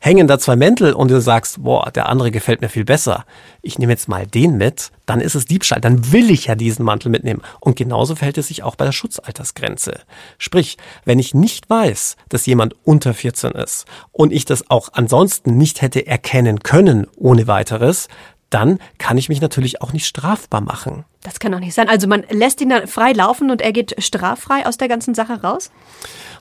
hängen 0.00 0.28
da 0.28 0.38
zwei 0.38 0.56
Mäntel 0.56 0.92
und 0.92 1.10
du 1.10 1.20
sagst, 1.20 1.62
boah, 1.62 1.90
der 1.90 2.08
andere 2.08 2.30
gefällt 2.30 2.60
mir 2.60 2.68
viel 2.68 2.84
besser. 2.84 3.24
Ich 3.62 3.78
nehme 3.78 3.92
jetzt 3.92 4.08
mal 4.08 4.26
den 4.26 4.56
mit, 4.56 4.90
dann 5.06 5.20
ist 5.20 5.34
es 5.34 5.44
Diebstahl, 5.44 5.80
dann 5.80 6.12
will 6.12 6.30
ich 6.30 6.46
ja 6.46 6.54
diesen 6.54 6.84
Mantel 6.84 7.10
mitnehmen. 7.10 7.42
Und 7.60 7.76
genauso 7.76 8.14
verhält 8.14 8.38
es 8.38 8.48
sich 8.48 8.62
auch 8.62 8.76
bei 8.76 8.84
der 8.84 8.92
Schutzaltersgrenze. 8.92 10.00
Sprich, 10.38 10.76
wenn 11.04 11.18
ich 11.18 11.34
nicht 11.34 11.68
weiß, 11.68 12.16
dass 12.28 12.46
jemand 12.46 12.74
unter 12.84 13.14
14 13.14 13.52
ist 13.52 13.86
und 14.12 14.32
ich 14.32 14.44
das 14.44 14.70
auch 14.70 14.90
ansonsten 14.92 15.56
nicht 15.56 15.82
hätte 15.82 16.06
erkennen 16.06 16.60
können 16.60 17.06
ohne 17.16 17.46
weiteres, 17.46 18.08
dann 18.50 18.78
kann 18.98 19.18
ich 19.18 19.28
mich 19.28 19.40
natürlich 19.40 19.82
auch 19.82 19.92
nicht 19.92 20.06
strafbar 20.06 20.60
machen. 20.60 21.04
Das 21.22 21.40
kann 21.40 21.52
doch 21.52 21.60
nicht 21.60 21.74
sein. 21.74 21.88
Also 21.88 22.06
man 22.06 22.24
lässt 22.30 22.60
ihn 22.60 22.70
dann 22.70 22.86
frei 22.86 23.12
laufen 23.12 23.50
und 23.50 23.60
er 23.60 23.72
geht 23.72 23.94
straffrei 24.02 24.66
aus 24.66 24.78
der 24.78 24.88
ganzen 24.88 25.14
Sache 25.14 25.42
raus? 25.42 25.70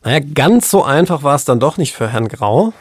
Naja, 0.03 0.19
ganz 0.33 0.69
so 0.69 0.83
einfach 0.83 1.23
war 1.23 1.35
es 1.35 1.45
dann 1.45 1.59
doch 1.59 1.77
nicht 1.77 1.93
für 1.93 2.07
Herrn 2.07 2.27
Grau. 2.27 2.73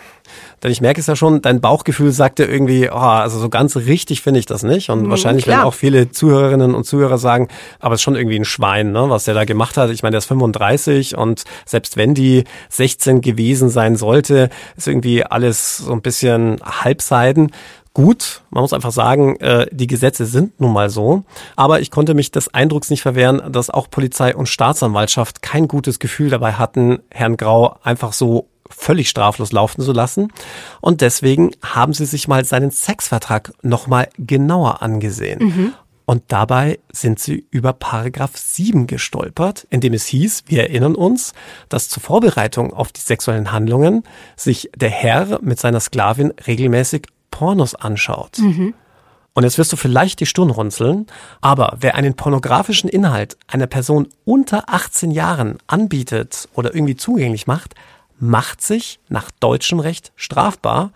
Denn 0.63 0.73
ich 0.73 0.81
merke 0.81 1.01
es 1.01 1.07
ja 1.07 1.17
schon, 1.17 1.43
dein 1.43 1.61
Bauchgefühl 1.61 2.11
sagte 2.13 2.45
irgendwie, 2.45 2.89
oh, 2.91 2.95
also 2.95 3.39
so 3.39 3.49
ganz 3.49 3.77
richtig 3.77 4.23
finde 4.23 4.41
ich 4.41 4.47
das 4.47 4.63
nicht. 4.63 4.91
Und 4.91 5.05
mhm, 5.05 5.11
wahrscheinlich 5.11 5.45
klar. 5.45 5.59
werden 5.59 5.69
auch 5.69 5.75
viele 5.75 6.11
Zuhörerinnen 6.11 6.75
und 6.75 6.85
Zuhörer 6.85 7.19
sagen, 7.19 7.49
aber 7.79 7.95
es 7.95 8.01
ist 8.01 8.05
schon 8.05 8.17
irgendwie 8.17 8.39
ein 8.39 8.45
Schwein, 8.45 8.93
ne, 8.93 9.09
was 9.09 9.25
der 9.25 9.35
da 9.35 9.45
gemacht 9.45 9.77
hat. 9.77 9.91
Ich 9.91 10.03
meine, 10.03 10.13
der 10.13 10.19
ist 10.19 10.27
35 10.27 11.17
und 11.17 11.45
selbst 11.65 11.97
wenn 11.97 12.15
die 12.15 12.45
16 12.71 13.21
gewesen 13.21 13.69
sein 13.69 13.97
sollte, 13.97 14.51
ist 14.77 14.89
irgendwie 14.89 15.25
alles 15.25 15.79
so 15.79 15.93
ein 15.93 16.03
bisschen 16.03 16.61
halbseiden 16.65 17.53
gut. 17.97 18.43
Man 18.51 18.61
muss 18.61 18.75
einfach 18.75 18.93
sagen, 18.93 19.37
äh, 19.37 19.69
die 19.73 19.87
Gesetze 19.87 20.27
sind 20.27 20.61
nun 20.61 20.75
mal 20.75 20.91
so. 20.91 21.25
Aber 21.57 21.81
ich 21.81 21.91
konnte 21.91 22.13
mich 22.13 22.31
des 22.31 22.53
Eindrucks 22.53 22.91
nicht 22.91 23.01
verwehren, 23.01 23.51
dass 23.51 23.71
auch 23.71 23.89
Polizei 23.89 24.37
und 24.37 24.51
Staatsanwaltschaft 24.51 25.41
kein 25.41 25.67
gutes 25.67 25.99
Gefühl 25.99 26.29
dabei 26.29 26.53
hatten, 26.53 26.99
Herrn 27.11 27.39
Grau 27.39 27.79
einfach 27.83 28.13
so 28.13 28.49
völlig 28.69 29.09
straflos 29.09 29.51
laufen 29.51 29.81
zu 29.81 29.93
lassen. 29.93 30.31
Und 30.83 31.01
deswegen 31.01 31.53
haben 31.63 31.95
sie 31.95 32.05
sich 32.05 32.29
mal 32.29 32.45
seinen 32.45 32.71
Sexvertrag 32.71 33.55
nochmal 33.63 34.11
genauer 34.19 34.83
angesehen. 34.83 35.39
Mhm. 35.43 35.73
Und 36.05 36.25
dabei 36.29 36.79
sind 36.93 37.19
sie 37.19 37.47
über 37.51 37.73
Paragraph 37.73 38.37
7 38.37 38.87
gestolpert, 38.87 39.67
in 39.71 39.81
dem 39.81 39.95
es 39.95 40.05
hieß, 40.05 40.45
wir 40.49 40.65
erinnern 40.65 40.95
uns, 40.95 41.33
dass 41.71 41.89
zur 41.89 42.03
Vorbereitung 42.03 42.75
auf 42.75 42.93
die 42.93 43.01
sexuellen 43.01 43.53
Handlungen 43.53 44.03
sich 44.37 44.71
der 44.77 44.91
Herr 44.91 45.41
mit 45.41 45.59
seiner 45.59 45.81
Sklavin 45.81 46.35
regelmäßig 46.47 47.07
Pornos 47.31 47.75
anschaut. 47.75 48.39
Mhm. 48.39 48.75
Und 49.35 49.43
jetzt 49.43 49.59
wirst 49.59 49.73
du 49.73 49.77
vielleicht 49.77 50.21
die 50.21 50.27
Stirn 50.27 50.49
runzeln, 50.49 51.07
aber 51.43 51.77
wer 51.79 51.95
einen 51.95 52.15
pornografischen 52.15 52.89
Inhalt 52.89 53.37
einer 53.47 53.67
Person 53.67 54.09
unter 54.25 54.71
18 54.71 55.11
Jahren 55.11 55.59
anbietet 55.67 56.49
oder 56.55 56.75
irgendwie 56.75 56.97
zugänglich 56.97 57.47
macht, 57.47 57.75
macht 58.19 58.63
sich 58.63 58.99
nach 59.11 59.31
deutschem 59.31 59.79
Recht 59.79 60.13
strafbar 60.17 60.93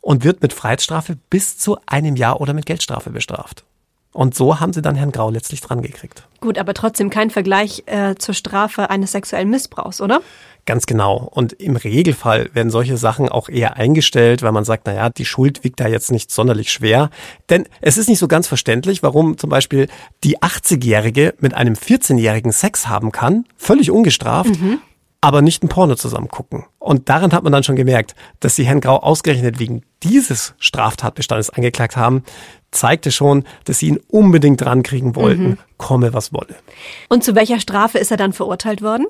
und 0.00 0.24
wird 0.24 0.40
mit 0.40 0.54
Freiheitsstrafe 0.54 1.18
bis 1.28 1.58
zu 1.58 1.76
einem 1.84 2.16
Jahr 2.16 2.40
oder 2.40 2.54
mit 2.54 2.64
Geldstrafe 2.64 3.10
bestraft. 3.10 3.64
Und 4.12 4.34
so 4.34 4.60
haben 4.60 4.72
sie 4.72 4.82
dann 4.82 4.94
Herrn 4.94 5.10
Grau 5.10 5.30
letztlich 5.30 5.60
dran 5.62 5.80
gekriegt. 5.80 6.28
Gut, 6.40 6.58
aber 6.58 6.74
trotzdem 6.74 7.08
kein 7.08 7.30
Vergleich 7.30 7.84
äh, 7.86 8.14
zur 8.16 8.34
Strafe 8.34 8.90
eines 8.90 9.12
sexuellen 9.12 9.48
Missbrauchs, 9.48 10.00
oder? 10.00 10.20
Ganz 10.64 10.86
genau. 10.86 11.28
Und 11.32 11.54
im 11.54 11.76
Regelfall 11.76 12.50
werden 12.52 12.70
solche 12.70 12.96
Sachen 12.96 13.28
auch 13.28 13.48
eher 13.48 13.76
eingestellt, 13.76 14.42
weil 14.42 14.52
man 14.52 14.64
sagt, 14.64 14.86
na 14.86 14.94
ja, 14.94 15.10
die 15.10 15.24
Schuld 15.24 15.64
wiegt 15.64 15.80
da 15.80 15.88
jetzt 15.88 16.12
nicht 16.12 16.30
sonderlich 16.30 16.70
schwer. 16.70 17.10
Denn 17.48 17.66
es 17.80 17.96
ist 17.96 18.08
nicht 18.08 18.18
so 18.18 18.28
ganz 18.28 18.46
verständlich, 18.46 19.02
warum 19.02 19.38
zum 19.38 19.50
Beispiel 19.50 19.88
die 20.22 20.38
80-Jährige 20.38 21.34
mit 21.40 21.54
einem 21.54 21.74
14-Jährigen 21.74 22.52
Sex 22.52 22.88
haben 22.88 23.12
kann, 23.12 23.46
völlig 23.56 23.90
ungestraft, 23.90 24.60
mhm 24.60 24.80
aber 25.24 25.40
nicht 25.40 25.62
ein 25.62 25.68
Porno 25.68 25.94
zusammen 25.94 26.28
gucken. 26.28 26.64
Und 26.80 27.08
daran 27.08 27.32
hat 27.32 27.44
man 27.44 27.52
dann 27.52 27.62
schon 27.62 27.76
gemerkt, 27.76 28.16
dass 28.40 28.56
sie 28.56 28.64
Herrn 28.64 28.80
Grau 28.80 28.96
ausgerechnet 28.96 29.60
wegen 29.60 29.82
dieses 30.02 30.52
Straftatbestandes 30.58 31.48
angeklagt 31.48 31.96
haben, 31.96 32.24
zeigte 32.72 33.12
schon, 33.12 33.44
dass 33.64 33.78
sie 33.78 33.88
ihn 33.88 34.00
unbedingt 34.08 34.60
drankriegen 34.60 35.14
wollten, 35.14 35.42
mhm. 35.42 35.58
komme 35.76 36.12
was 36.12 36.32
wolle. 36.32 36.56
Und 37.08 37.22
zu 37.22 37.34
welcher 37.34 37.60
Strafe 37.60 37.98
ist 37.98 38.10
er 38.10 38.16
dann 38.16 38.32
verurteilt 38.32 38.82
worden? 38.82 39.06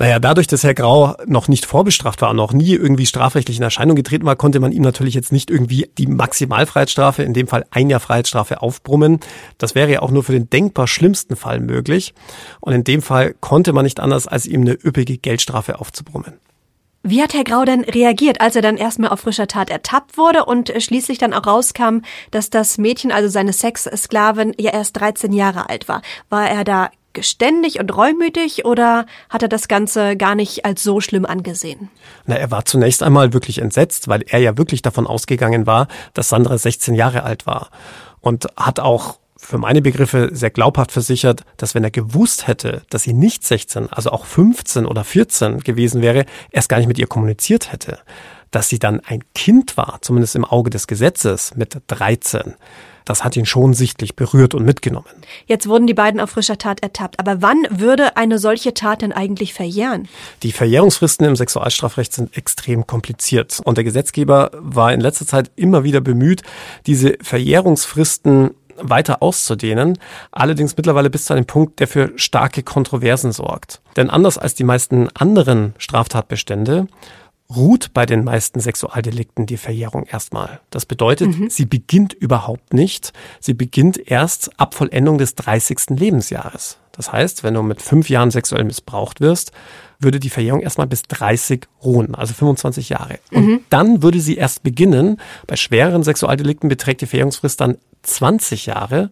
Naja, 0.00 0.20
dadurch, 0.20 0.46
dass 0.46 0.62
Herr 0.62 0.74
Grau 0.74 1.16
noch 1.26 1.48
nicht 1.48 1.66
vorbestraft 1.66 2.22
war, 2.22 2.32
noch 2.32 2.52
nie 2.52 2.72
irgendwie 2.72 3.04
strafrechtlich 3.04 3.56
in 3.56 3.64
Erscheinung 3.64 3.96
getreten 3.96 4.26
war, 4.26 4.36
konnte 4.36 4.60
man 4.60 4.70
ihm 4.70 4.82
natürlich 4.82 5.14
jetzt 5.14 5.32
nicht 5.32 5.50
irgendwie 5.50 5.90
die 5.98 6.06
Maximalfreiheitsstrafe, 6.06 7.24
in 7.24 7.34
dem 7.34 7.48
Fall 7.48 7.64
ein 7.72 7.90
Jahr 7.90 7.98
Freiheitsstrafe, 7.98 8.62
aufbrummen. 8.62 9.18
Das 9.58 9.74
wäre 9.74 9.90
ja 9.90 10.00
auch 10.00 10.12
nur 10.12 10.22
für 10.22 10.32
den 10.32 10.48
denkbar 10.48 10.86
schlimmsten 10.86 11.34
Fall 11.34 11.58
möglich. 11.58 12.14
Und 12.60 12.74
in 12.74 12.84
dem 12.84 13.02
Fall 13.02 13.34
konnte 13.40 13.72
man 13.72 13.84
nicht 13.84 13.98
anders, 13.98 14.28
als 14.28 14.46
ihm 14.46 14.60
eine 14.60 14.74
üppige 14.74 15.18
Geldstrafe 15.18 15.80
aufzubrummen. 15.80 16.34
Wie 17.02 17.22
hat 17.22 17.32
Herr 17.32 17.44
Grau 17.44 17.64
denn 17.64 17.84
reagiert, 17.84 18.40
als 18.40 18.56
er 18.56 18.62
dann 18.62 18.76
erstmal 18.76 19.10
auf 19.10 19.20
frischer 19.20 19.46
Tat 19.46 19.70
ertappt 19.70 20.18
wurde 20.18 20.44
und 20.44 20.72
schließlich 20.78 21.18
dann 21.18 21.32
auch 21.32 21.46
rauskam, 21.46 22.00
dass 22.30 22.50
das 22.50 22.76
Mädchen, 22.76 23.12
also 23.12 23.28
seine 23.28 23.52
Sexsklavin, 23.52 24.54
ja 24.58 24.72
erst 24.72 24.96
13 24.98 25.32
Jahre 25.32 25.68
alt 25.68 25.88
war? 25.88 26.02
War 26.28 26.48
er 26.48 26.64
da 26.64 26.90
geständig 27.12 27.80
und 27.80 27.96
reumütig 27.96 28.64
oder 28.64 29.06
hat 29.30 29.42
er 29.42 29.48
das 29.48 29.68
Ganze 29.68 30.16
gar 30.16 30.34
nicht 30.34 30.64
als 30.64 30.82
so 30.82 31.00
schlimm 31.00 31.24
angesehen? 31.24 31.90
Na, 32.26 32.36
er 32.36 32.50
war 32.50 32.64
zunächst 32.64 33.02
einmal 33.02 33.32
wirklich 33.32 33.58
entsetzt, 33.58 34.08
weil 34.08 34.22
er 34.28 34.40
ja 34.40 34.58
wirklich 34.58 34.82
davon 34.82 35.06
ausgegangen 35.06 35.66
war, 35.66 35.88
dass 36.14 36.28
Sandra 36.28 36.58
16 36.58 36.94
Jahre 36.94 37.22
alt 37.22 37.46
war 37.46 37.70
und 38.20 38.46
hat 38.56 38.80
auch 38.80 39.18
für 39.38 39.56
meine 39.56 39.80
Begriffe 39.80 40.30
sehr 40.32 40.50
glaubhaft 40.50 40.92
versichert, 40.92 41.44
dass 41.56 41.74
wenn 41.74 41.84
er 41.84 41.90
gewusst 41.90 42.46
hätte, 42.46 42.82
dass 42.90 43.04
sie 43.04 43.12
nicht 43.12 43.44
16, 43.44 43.90
also 43.90 44.10
auch 44.10 44.26
15 44.26 44.84
oder 44.84 45.04
14 45.04 45.60
gewesen 45.60 46.02
wäre, 46.02 46.26
erst 46.50 46.68
gar 46.68 46.78
nicht 46.78 46.88
mit 46.88 46.98
ihr 46.98 47.06
kommuniziert 47.06 47.72
hätte. 47.72 47.98
Dass 48.50 48.68
sie 48.68 48.78
dann 48.78 49.00
ein 49.00 49.22
Kind 49.34 49.76
war, 49.76 49.98
zumindest 50.00 50.34
im 50.34 50.44
Auge 50.44 50.70
des 50.70 50.86
Gesetzes, 50.86 51.54
mit 51.54 51.80
13, 51.86 52.54
das 53.08 53.24
hat 53.24 53.36
ihn 53.36 53.46
schon 53.46 53.72
sichtlich 53.72 54.16
berührt 54.16 54.54
und 54.54 54.66
mitgenommen. 54.66 55.06
Jetzt 55.46 55.66
wurden 55.66 55.86
die 55.86 55.94
beiden 55.94 56.20
auf 56.20 56.30
frischer 56.30 56.58
Tat 56.58 56.82
ertappt. 56.82 57.18
Aber 57.18 57.40
wann 57.40 57.56
würde 57.70 58.18
eine 58.18 58.38
solche 58.38 58.74
Tat 58.74 59.00
denn 59.00 59.12
eigentlich 59.12 59.54
verjähren? 59.54 60.08
Die 60.42 60.52
Verjährungsfristen 60.52 61.26
im 61.26 61.34
Sexualstrafrecht 61.34 62.12
sind 62.12 62.36
extrem 62.36 62.86
kompliziert. 62.86 63.60
Und 63.64 63.78
der 63.78 63.84
Gesetzgeber 63.84 64.50
war 64.52 64.92
in 64.92 65.00
letzter 65.00 65.26
Zeit 65.26 65.50
immer 65.56 65.84
wieder 65.84 66.02
bemüht, 66.02 66.42
diese 66.86 67.16
Verjährungsfristen 67.22 68.50
weiter 68.80 69.22
auszudehnen, 69.22 69.98
allerdings 70.30 70.76
mittlerweile 70.76 71.10
bis 71.10 71.26
zu 71.26 71.34
einem 71.34 71.46
Punkt, 71.46 71.80
der 71.80 71.88
für 71.88 72.12
starke 72.16 72.62
Kontroversen 72.62 73.32
sorgt. 73.32 73.80
Denn 73.96 74.10
anders 74.10 74.38
als 74.38 74.54
die 74.54 74.64
meisten 74.64 75.08
anderen 75.14 75.74
Straftatbestände 75.78 76.86
ruht 77.54 77.94
bei 77.94 78.04
den 78.04 78.24
meisten 78.24 78.60
Sexualdelikten 78.60 79.46
die 79.46 79.56
Verjährung 79.56 80.04
erstmal. 80.04 80.60
Das 80.70 80.84
bedeutet, 80.84 81.38
mhm. 81.38 81.48
sie 81.48 81.64
beginnt 81.64 82.12
überhaupt 82.12 82.74
nicht. 82.74 83.12
Sie 83.40 83.54
beginnt 83.54 84.10
erst 84.10 84.58
ab 84.60 84.74
Vollendung 84.74 85.16
des 85.18 85.34
30. 85.34 85.90
Lebensjahres. 85.90 86.78
Das 86.92 87.12
heißt, 87.12 87.44
wenn 87.44 87.54
du 87.54 87.62
mit 87.62 87.80
fünf 87.80 88.10
Jahren 88.10 88.30
sexuell 88.30 88.64
missbraucht 88.64 89.20
wirst, 89.20 89.52
würde 89.98 90.20
die 90.20 90.30
Verjährung 90.30 90.60
erstmal 90.60 90.86
bis 90.86 91.02
30 91.04 91.66
ruhen, 91.82 92.14
also 92.14 92.34
25 92.34 92.88
Jahre. 92.90 93.18
Und 93.32 93.46
mhm. 93.46 93.60
dann 93.70 94.02
würde 94.02 94.20
sie 94.20 94.36
erst 94.36 94.62
beginnen. 94.62 95.18
Bei 95.46 95.56
schwereren 95.56 96.02
Sexualdelikten 96.02 96.68
beträgt 96.68 97.00
die 97.00 97.06
Verjährungsfrist 97.06 97.60
dann 97.60 97.78
20 98.02 98.66
Jahre. 98.66 99.10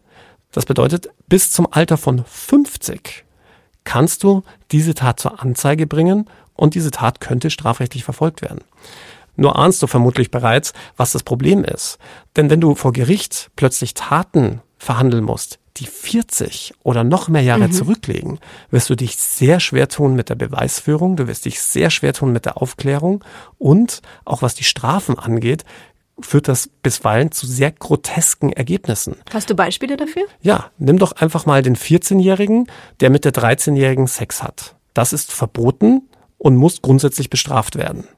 Das 0.53 0.67
bedeutet, 0.67 1.11
bis 1.29 1.53
zum 1.53 1.69
Alter 1.71 1.97
von 1.97 2.25
50 2.25 3.25
kannst 3.85 4.25
du 4.25 4.43
diese 4.73 4.95
Tat 4.95 5.21
zur 5.21 5.41
Anzeige 5.41 5.87
bringen 5.87 6.29
und 6.57 6.75
diese 6.75 6.91
Tat 6.91 7.21
könnte 7.21 7.51
strafrechtlich 7.51 8.05
verfolgt 8.05 8.43
werden. 8.43 8.61
Nur 9.37 9.57
ahnst 9.57 9.83
du 9.83 9.87
vermutlich 9.87 10.31
bereits, 10.31 10.73
was 10.97 11.13
das 11.13 11.23
Problem 11.23 11.63
ist. 11.63 11.99
Denn 12.37 12.51
wenn 12.51 12.61
du 12.61 12.75
vor 12.75 12.93
Gericht 12.93 13.51
plötzlich 13.55 13.95
Taten 13.95 14.63
verhandeln 14.79 15.25
musst, 15.25 15.59
die 15.77 15.87
40 15.87 16.75
oder 16.83 17.05
noch 17.05 17.29
mehr 17.29 17.43
Jahre 17.43 17.69
mhm. 17.69 17.73
zurücklegen, 17.73 18.39
wirst 18.71 18.89
du 18.89 18.95
dich 18.95 19.17
sehr 19.17 19.61
schwer 19.61 19.89
tun 19.89 20.15
mit 20.15 20.31
der 20.31 20.35
Beweisführung, 20.35 21.17
du 21.17 21.29
wirst 21.29 21.45
dich 21.45 21.61
sehr 21.61 21.91
schwer 21.91 22.15
tun 22.15 22.33
mit 22.33 22.47
der 22.47 22.61
Aufklärung 22.61 23.23
und 23.59 24.01
auch 24.25 24.41
was 24.41 24.55
die 24.55 24.65
Strafen 24.65 25.19
angeht, 25.19 25.65
führt 26.19 26.49
das 26.49 26.71
bisweilen 26.83 27.31
zu 27.31 27.47
sehr 27.47 27.73
grotesken 27.73 28.51
Ergebnissen. 28.53 29.17
Hast 29.33 29.51
du 29.51 29.55
Beispiele 29.55 29.99
dafür? 29.99 30.23
Ja, 30.41 30.71
nimm 30.79 30.99
doch 30.99 31.13
einfach 31.13 31.45
mal 31.45 31.61
den 31.61 31.77
14-Jährigen, 31.77 32.69
der 33.01 33.11
mit 33.11 33.27
der 33.27 33.35
13-Jährigen 33.35 34.07
Sex 34.07 34.43
hat. 34.43 34.77
Das 34.95 35.13
ist 35.13 35.31
verboten 35.31 36.09
und 36.39 36.57
muss 36.57 36.83
grundsätzlich 36.83 37.31
bestraft 37.31 37.77
werden. 37.77 38.09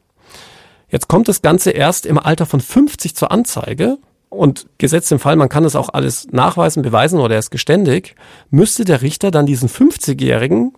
Jetzt 0.88 1.08
kommt 1.08 1.28
das 1.28 1.42
Ganze 1.42 1.70
erst 1.70 2.06
im 2.06 2.18
Alter 2.18 2.46
von 2.46 2.60
50 2.60 3.14
zur 3.14 3.30
Anzeige 3.30 3.98
und 4.30 4.66
gesetzt 4.78 5.12
im 5.12 5.18
Fall, 5.18 5.36
man 5.36 5.48
kann 5.48 5.64
das 5.64 5.76
auch 5.76 5.90
alles 5.90 6.28
nachweisen, 6.30 6.82
beweisen 6.82 7.20
oder 7.20 7.34
er 7.34 7.40
ist 7.40 7.50
geständig, 7.50 8.14
müsste 8.50 8.84
der 8.84 9.02
Richter 9.02 9.30
dann 9.30 9.46
diesen 9.46 9.68
50-Jährigen, 9.68 10.72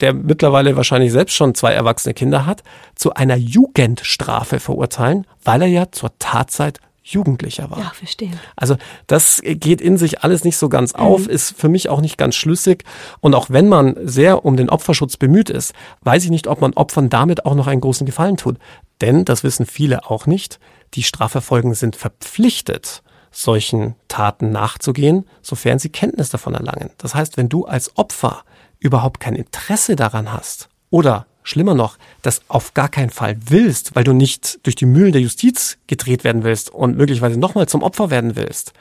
der 0.00 0.12
mittlerweile 0.12 0.76
wahrscheinlich 0.76 1.12
selbst 1.12 1.34
schon 1.34 1.54
zwei 1.54 1.72
erwachsene 1.72 2.14
Kinder 2.14 2.46
hat, 2.46 2.62
zu 2.94 3.14
einer 3.14 3.36
Jugendstrafe 3.36 4.60
verurteilen, 4.60 5.26
weil 5.42 5.62
er 5.62 5.68
ja 5.68 5.90
zur 5.90 6.16
Tatzeit 6.18 6.80
Jugendlicher 7.06 7.70
war. 7.70 7.78
Ja, 7.78 7.92
verstehe. 7.94 8.32
Also 8.56 8.76
das 9.06 9.40
geht 9.42 9.80
in 9.80 9.96
sich 9.96 10.24
alles 10.24 10.42
nicht 10.42 10.56
so 10.56 10.68
ganz 10.68 10.92
auf, 10.94 11.24
mhm. 11.24 11.30
ist 11.30 11.56
für 11.56 11.68
mich 11.68 11.88
auch 11.88 12.00
nicht 12.00 12.18
ganz 12.18 12.34
schlüssig. 12.34 12.84
Und 13.20 13.34
auch 13.34 13.48
wenn 13.48 13.68
man 13.68 13.96
sehr 14.02 14.44
um 14.44 14.56
den 14.56 14.68
Opferschutz 14.68 15.16
bemüht 15.16 15.48
ist, 15.48 15.72
weiß 16.00 16.24
ich 16.24 16.30
nicht, 16.30 16.48
ob 16.48 16.60
man 16.60 16.72
Opfern 16.74 17.08
damit 17.08 17.46
auch 17.46 17.54
noch 17.54 17.68
einen 17.68 17.80
großen 17.80 18.06
Gefallen 18.06 18.36
tut. 18.36 18.58
Denn, 19.00 19.24
das 19.24 19.44
wissen 19.44 19.66
viele 19.66 20.10
auch 20.10 20.26
nicht, 20.26 20.58
die 20.94 21.04
Strafverfolgen 21.04 21.74
sind 21.74 21.94
verpflichtet, 21.94 23.02
solchen 23.30 23.94
Taten 24.08 24.50
nachzugehen, 24.50 25.26
sofern 25.42 25.78
sie 25.78 25.90
Kenntnis 25.90 26.30
davon 26.30 26.54
erlangen. 26.54 26.90
Das 26.98 27.14
heißt, 27.14 27.36
wenn 27.36 27.48
du 27.48 27.66
als 27.66 27.96
Opfer 27.96 28.42
überhaupt 28.80 29.20
kein 29.20 29.36
Interesse 29.36 29.94
daran 29.94 30.32
hast 30.32 30.68
oder 30.90 31.26
schlimmer 31.46 31.74
noch, 31.74 31.96
das 32.22 32.42
auf 32.48 32.74
gar 32.74 32.88
keinen 32.88 33.10
Fall 33.10 33.36
willst, 33.46 33.94
weil 33.94 34.04
du 34.04 34.12
nicht 34.12 34.58
durch 34.64 34.74
die 34.74 34.86
Mühlen 34.86 35.12
der 35.12 35.22
Justiz 35.22 35.78
gedreht 35.86 36.24
werden 36.24 36.44
willst 36.44 36.70
und 36.70 36.96
möglicherweise 36.96 37.38
nochmal 37.38 37.68
zum 37.68 37.82
Opfer 37.82 38.10
werden 38.10 38.36
willst, 38.36 38.72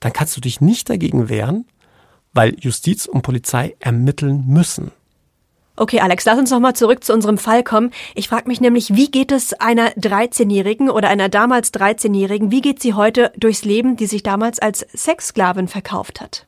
dann 0.00 0.12
kannst 0.12 0.36
du 0.36 0.40
dich 0.40 0.60
nicht 0.60 0.88
dagegen 0.88 1.28
wehren, 1.28 1.66
weil 2.32 2.54
Justiz 2.60 3.06
und 3.06 3.22
Polizei 3.22 3.76
ermitteln 3.80 4.44
müssen. 4.46 4.92
Okay, 5.74 6.00
Alex, 6.00 6.24
lass 6.24 6.38
uns 6.38 6.50
nochmal 6.50 6.74
zurück 6.74 7.04
zu 7.04 7.12
unserem 7.12 7.38
Fall 7.38 7.62
kommen. 7.62 7.92
Ich 8.14 8.28
frage 8.28 8.48
mich 8.48 8.60
nämlich, 8.60 8.94
wie 8.96 9.10
geht 9.10 9.30
es 9.30 9.52
einer 9.54 9.90
13-Jährigen 9.90 10.90
oder 10.90 11.08
einer 11.08 11.28
damals 11.28 11.72
13-Jährigen, 11.72 12.50
wie 12.50 12.60
geht 12.60 12.82
sie 12.82 12.94
heute 12.94 13.32
durchs 13.36 13.64
Leben, 13.64 13.96
die 13.96 14.06
sich 14.06 14.24
damals 14.24 14.58
als 14.58 14.80
Sexsklavin 14.92 15.68
verkauft 15.68 16.20
hat? 16.20 16.46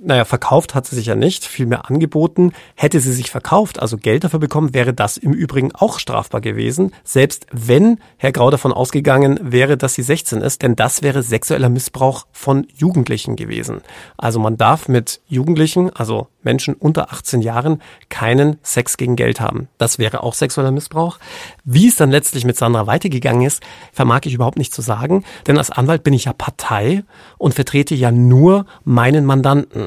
Naja, 0.00 0.24
verkauft 0.24 0.74
hat 0.74 0.86
sie 0.86 0.96
sich 0.96 1.06
ja 1.06 1.14
nicht, 1.14 1.44
vielmehr 1.44 1.88
angeboten. 1.88 2.52
Hätte 2.74 3.00
sie 3.00 3.12
sich 3.12 3.30
verkauft, 3.30 3.80
also 3.80 3.96
Geld 3.96 4.24
dafür 4.24 4.38
bekommen, 4.38 4.74
wäre 4.74 4.92
das 4.92 5.16
im 5.16 5.32
Übrigen 5.32 5.74
auch 5.74 5.98
strafbar 5.98 6.40
gewesen, 6.40 6.92
selbst 7.04 7.46
wenn 7.52 7.98
Herr 8.16 8.32
Grau 8.32 8.50
davon 8.50 8.72
ausgegangen 8.72 9.38
wäre, 9.42 9.76
dass 9.76 9.94
sie 9.94 10.02
16 10.02 10.40
ist, 10.42 10.62
denn 10.62 10.76
das 10.76 11.02
wäre 11.02 11.22
sexueller 11.22 11.68
Missbrauch 11.68 12.26
von 12.32 12.66
Jugendlichen 12.74 13.36
gewesen. 13.36 13.80
Also 14.16 14.38
man 14.38 14.56
darf 14.56 14.88
mit 14.88 15.20
Jugendlichen, 15.26 15.90
also 15.94 16.28
Menschen 16.42 16.74
unter 16.74 17.12
18 17.12 17.42
Jahren, 17.42 17.82
keinen 18.08 18.58
Sex 18.62 18.96
gegen 18.96 19.16
Geld 19.16 19.40
haben. 19.40 19.68
Das 19.78 19.98
wäre 19.98 20.22
auch 20.22 20.34
sexueller 20.34 20.70
Missbrauch. 20.70 21.18
Wie 21.64 21.88
es 21.88 21.96
dann 21.96 22.10
letztlich 22.10 22.44
mit 22.44 22.56
Sandra 22.56 22.86
weitergegangen 22.86 23.46
ist, 23.46 23.62
vermag 23.92 24.20
ich 24.24 24.34
überhaupt 24.34 24.58
nicht 24.58 24.72
zu 24.72 24.82
sagen, 24.82 25.24
denn 25.46 25.58
als 25.58 25.70
Anwalt 25.70 26.04
bin 26.04 26.14
ich 26.14 26.26
ja 26.26 26.32
Partei 26.32 27.02
und 27.38 27.54
vertrete 27.54 27.94
ja 27.94 28.10
nur 28.10 28.66
meinen 28.84 29.24
Mandanten. 29.24 29.85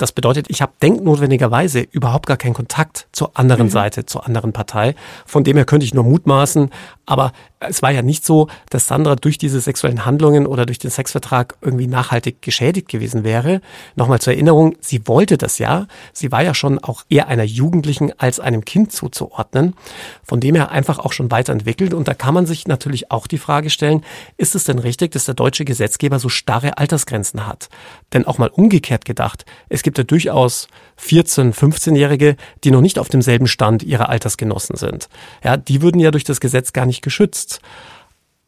Das 0.00 0.12
bedeutet, 0.12 0.46
ich 0.48 0.62
habe 0.62 0.72
denknotwendigerweise 0.80 1.80
überhaupt 1.80 2.24
gar 2.24 2.38
keinen 2.38 2.54
Kontakt 2.54 3.06
zur 3.12 3.36
anderen 3.38 3.66
mhm. 3.66 3.70
Seite, 3.70 4.06
zur 4.06 4.26
anderen 4.26 4.54
Partei. 4.54 4.94
Von 5.26 5.44
dem 5.44 5.56
her 5.56 5.66
könnte 5.66 5.84
ich 5.84 5.92
nur 5.92 6.04
mutmaßen, 6.04 6.70
aber 7.10 7.32
es 7.58 7.82
war 7.82 7.90
ja 7.90 8.02
nicht 8.02 8.24
so, 8.24 8.46
dass 8.70 8.86
Sandra 8.86 9.16
durch 9.16 9.36
diese 9.36 9.60
sexuellen 9.60 10.06
Handlungen 10.06 10.46
oder 10.46 10.64
durch 10.64 10.78
den 10.78 10.92
Sexvertrag 10.92 11.56
irgendwie 11.60 11.88
nachhaltig 11.88 12.40
geschädigt 12.40 12.88
gewesen 12.88 13.24
wäre. 13.24 13.60
Nochmal 13.96 14.20
zur 14.20 14.32
Erinnerung, 14.32 14.76
sie 14.80 15.08
wollte 15.08 15.36
das 15.36 15.58
ja. 15.58 15.88
Sie 16.12 16.30
war 16.30 16.42
ja 16.44 16.54
schon 16.54 16.78
auch 16.78 17.02
eher 17.10 17.26
einer 17.26 17.42
Jugendlichen 17.42 18.12
als 18.18 18.38
einem 18.38 18.64
Kind 18.64 18.92
zuzuordnen. 18.92 19.74
Von 20.22 20.38
dem 20.38 20.54
her 20.54 20.70
einfach 20.70 21.00
auch 21.00 21.12
schon 21.12 21.32
weiterentwickelt. 21.32 21.94
Und 21.94 22.06
da 22.06 22.14
kann 22.14 22.32
man 22.32 22.46
sich 22.46 22.68
natürlich 22.68 23.10
auch 23.10 23.26
die 23.26 23.38
Frage 23.38 23.70
stellen, 23.70 24.04
ist 24.36 24.54
es 24.54 24.62
denn 24.62 24.78
richtig, 24.78 25.10
dass 25.10 25.24
der 25.24 25.34
deutsche 25.34 25.64
Gesetzgeber 25.64 26.20
so 26.20 26.28
starre 26.28 26.78
Altersgrenzen 26.78 27.44
hat? 27.44 27.70
Denn 28.12 28.24
auch 28.24 28.38
mal 28.38 28.50
umgekehrt 28.50 29.04
gedacht, 29.04 29.44
es 29.68 29.82
gibt 29.82 29.98
ja 29.98 30.04
durchaus 30.04 30.68
14-, 31.04 31.54
15-Jährige, 31.54 32.36
die 32.62 32.70
noch 32.70 32.80
nicht 32.80 33.00
auf 33.00 33.08
demselben 33.08 33.48
Stand 33.48 33.82
ihrer 33.82 34.08
Altersgenossen 34.08 34.76
sind. 34.76 35.08
Ja, 35.42 35.56
die 35.56 35.82
würden 35.82 36.00
ja 36.00 36.12
durch 36.12 36.24
das 36.24 36.40
Gesetz 36.40 36.72
gar 36.72 36.86
nicht 36.86 36.99
geschützt. 37.02 37.60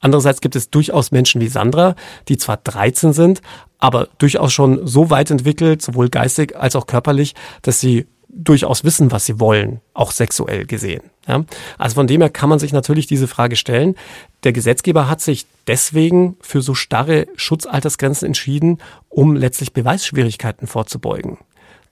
Andererseits 0.00 0.40
gibt 0.40 0.56
es 0.56 0.68
durchaus 0.68 1.12
Menschen 1.12 1.40
wie 1.40 1.48
Sandra, 1.48 1.94
die 2.28 2.36
zwar 2.36 2.56
13 2.56 3.12
sind, 3.12 3.40
aber 3.78 4.08
durchaus 4.18 4.52
schon 4.52 4.86
so 4.86 5.10
weit 5.10 5.30
entwickelt, 5.30 5.80
sowohl 5.80 6.08
geistig 6.08 6.56
als 6.56 6.74
auch 6.74 6.86
körperlich, 6.86 7.34
dass 7.62 7.78
sie 7.80 8.06
durchaus 8.32 8.82
wissen, 8.82 9.12
was 9.12 9.26
sie 9.26 9.38
wollen, 9.38 9.80
auch 9.94 10.10
sexuell 10.10 10.66
gesehen. 10.66 11.02
Ja? 11.28 11.44
Also 11.78 11.94
von 11.94 12.06
dem 12.06 12.20
her 12.20 12.30
kann 12.30 12.48
man 12.48 12.58
sich 12.58 12.72
natürlich 12.72 13.06
diese 13.06 13.28
Frage 13.28 13.56
stellen. 13.56 13.94
Der 14.42 14.52
Gesetzgeber 14.52 15.08
hat 15.08 15.20
sich 15.20 15.46
deswegen 15.66 16.36
für 16.40 16.62
so 16.62 16.74
starre 16.74 17.26
Schutzaltersgrenzen 17.36 18.26
entschieden, 18.26 18.78
um 19.08 19.36
letztlich 19.36 19.72
Beweisschwierigkeiten 19.72 20.66
vorzubeugen. 20.66 21.38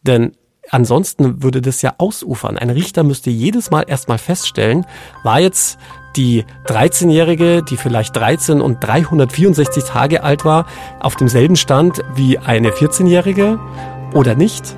Denn 0.02 0.32
ansonsten 0.70 1.42
würde 1.42 1.60
das 1.60 1.82
ja 1.82 1.94
ausufern. 1.98 2.58
Ein 2.58 2.70
Richter 2.70 3.02
müsste 3.02 3.30
jedes 3.30 3.70
Mal 3.70 3.84
erstmal 3.86 4.18
feststellen, 4.18 4.86
war 5.22 5.40
jetzt 5.40 5.78
die 6.16 6.44
13-Jährige, 6.66 7.62
die 7.62 7.76
vielleicht 7.76 8.16
13 8.16 8.60
und 8.60 8.80
364 8.80 9.84
Tage 9.84 10.22
alt 10.22 10.44
war, 10.44 10.66
auf 10.98 11.16
demselben 11.16 11.56
Stand 11.56 12.02
wie 12.14 12.38
eine 12.38 12.70
14-Jährige 12.70 13.60
oder 14.12 14.34
nicht? 14.34 14.74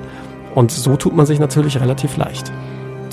Und 0.55 0.71
so 0.71 0.95
tut 0.95 1.15
man 1.15 1.25
sich 1.25 1.39
natürlich 1.39 1.79
relativ 1.79 2.17
leicht. 2.17 2.51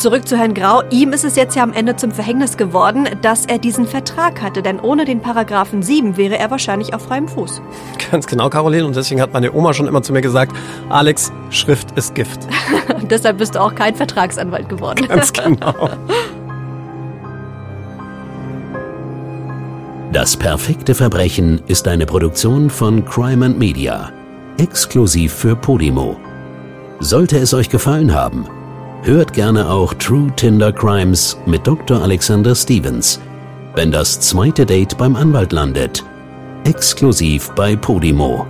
Zurück 0.01 0.27
zu 0.27 0.39
Herrn 0.39 0.55
Grau. 0.55 0.83
Ihm 0.89 1.13
ist 1.13 1.27
es 1.27 1.37
jetzt 1.37 1.55
ja 1.57 1.63
am 1.63 1.75
Ende 1.75 1.95
zum 1.95 2.11
Verhängnis 2.11 2.57
geworden, 2.57 3.07
dass 3.21 3.45
er 3.45 3.59
diesen 3.59 3.87
Vertrag 3.87 4.41
hatte, 4.41 4.63
denn 4.63 4.81
ohne 4.81 5.05
den 5.05 5.21
Paragraphen 5.21 5.83
7 5.83 6.17
wäre 6.17 6.39
er 6.39 6.51
wahrscheinlich 6.51 6.95
auf 6.95 7.03
freiem 7.03 7.29
Fuß. 7.29 7.61
Ganz 8.11 8.27
genau, 8.27 8.49
Caroline. 8.49 8.87
Und 8.87 8.97
deswegen 8.97 9.21
hat 9.21 9.35
meine 9.35 9.53
Oma 9.53 9.75
schon 9.75 9.87
immer 9.87 10.03
zu 10.03 10.15
mir 10.15 10.23
gesagt, 10.23 10.57
Alex, 10.89 11.31
Schrift 11.51 11.91
ist 11.99 12.15
Gift. 12.15 12.49
Deshalb 13.11 13.37
bist 13.37 13.57
du 13.57 13.61
auch 13.61 13.75
kein 13.75 13.95
Vertragsanwalt 13.95 14.71
geworden. 14.71 15.07
Ganz 15.07 15.35
genau. 15.35 15.91
Das 20.15 20.35
perfekte 20.35 20.95
Verbrechen 20.95 21.61
ist 21.67 21.87
eine 21.87 22.07
Produktion 22.07 22.71
von 22.71 23.05
Crime 23.05 23.45
and 23.45 23.59
Media. 23.59 24.11
Exklusiv 24.57 25.35
für 25.35 25.55
Podimo. 25.55 26.17
Sollte 27.01 27.37
es 27.37 27.53
euch 27.53 27.69
gefallen 27.69 28.15
haben, 28.15 28.47
Hört 29.03 29.33
gerne 29.33 29.71
auch 29.71 29.95
True 29.95 30.31
Tinder 30.37 30.75
Crimes 30.75 31.39
mit 31.47 31.67
Dr. 31.67 32.03
Alexander 32.03 32.55
Stevens, 32.55 33.19
wenn 33.75 33.91
das 33.91 34.21
zweite 34.21 34.67
Date 34.67 34.99
beim 34.99 35.17
Anwalt 35.17 35.53
landet. 35.53 36.05
Exklusiv 36.65 37.51
bei 37.53 37.77
Podimo. 37.77 38.47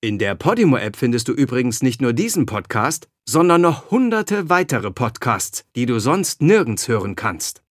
In 0.00 0.20
der 0.20 0.36
Podimo-App 0.36 0.94
findest 0.94 1.26
du 1.26 1.32
übrigens 1.32 1.82
nicht 1.82 2.00
nur 2.00 2.12
diesen 2.12 2.46
Podcast, 2.46 3.08
sondern 3.28 3.62
noch 3.62 3.90
hunderte 3.90 4.48
weitere 4.48 4.92
Podcasts, 4.92 5.64
die 5.74 5.86
du 5.86 5.98
sonst 5.98 6.40
nirgends 6.40 6.86
hören 6.86 7.16
kannst. 7.16 7.61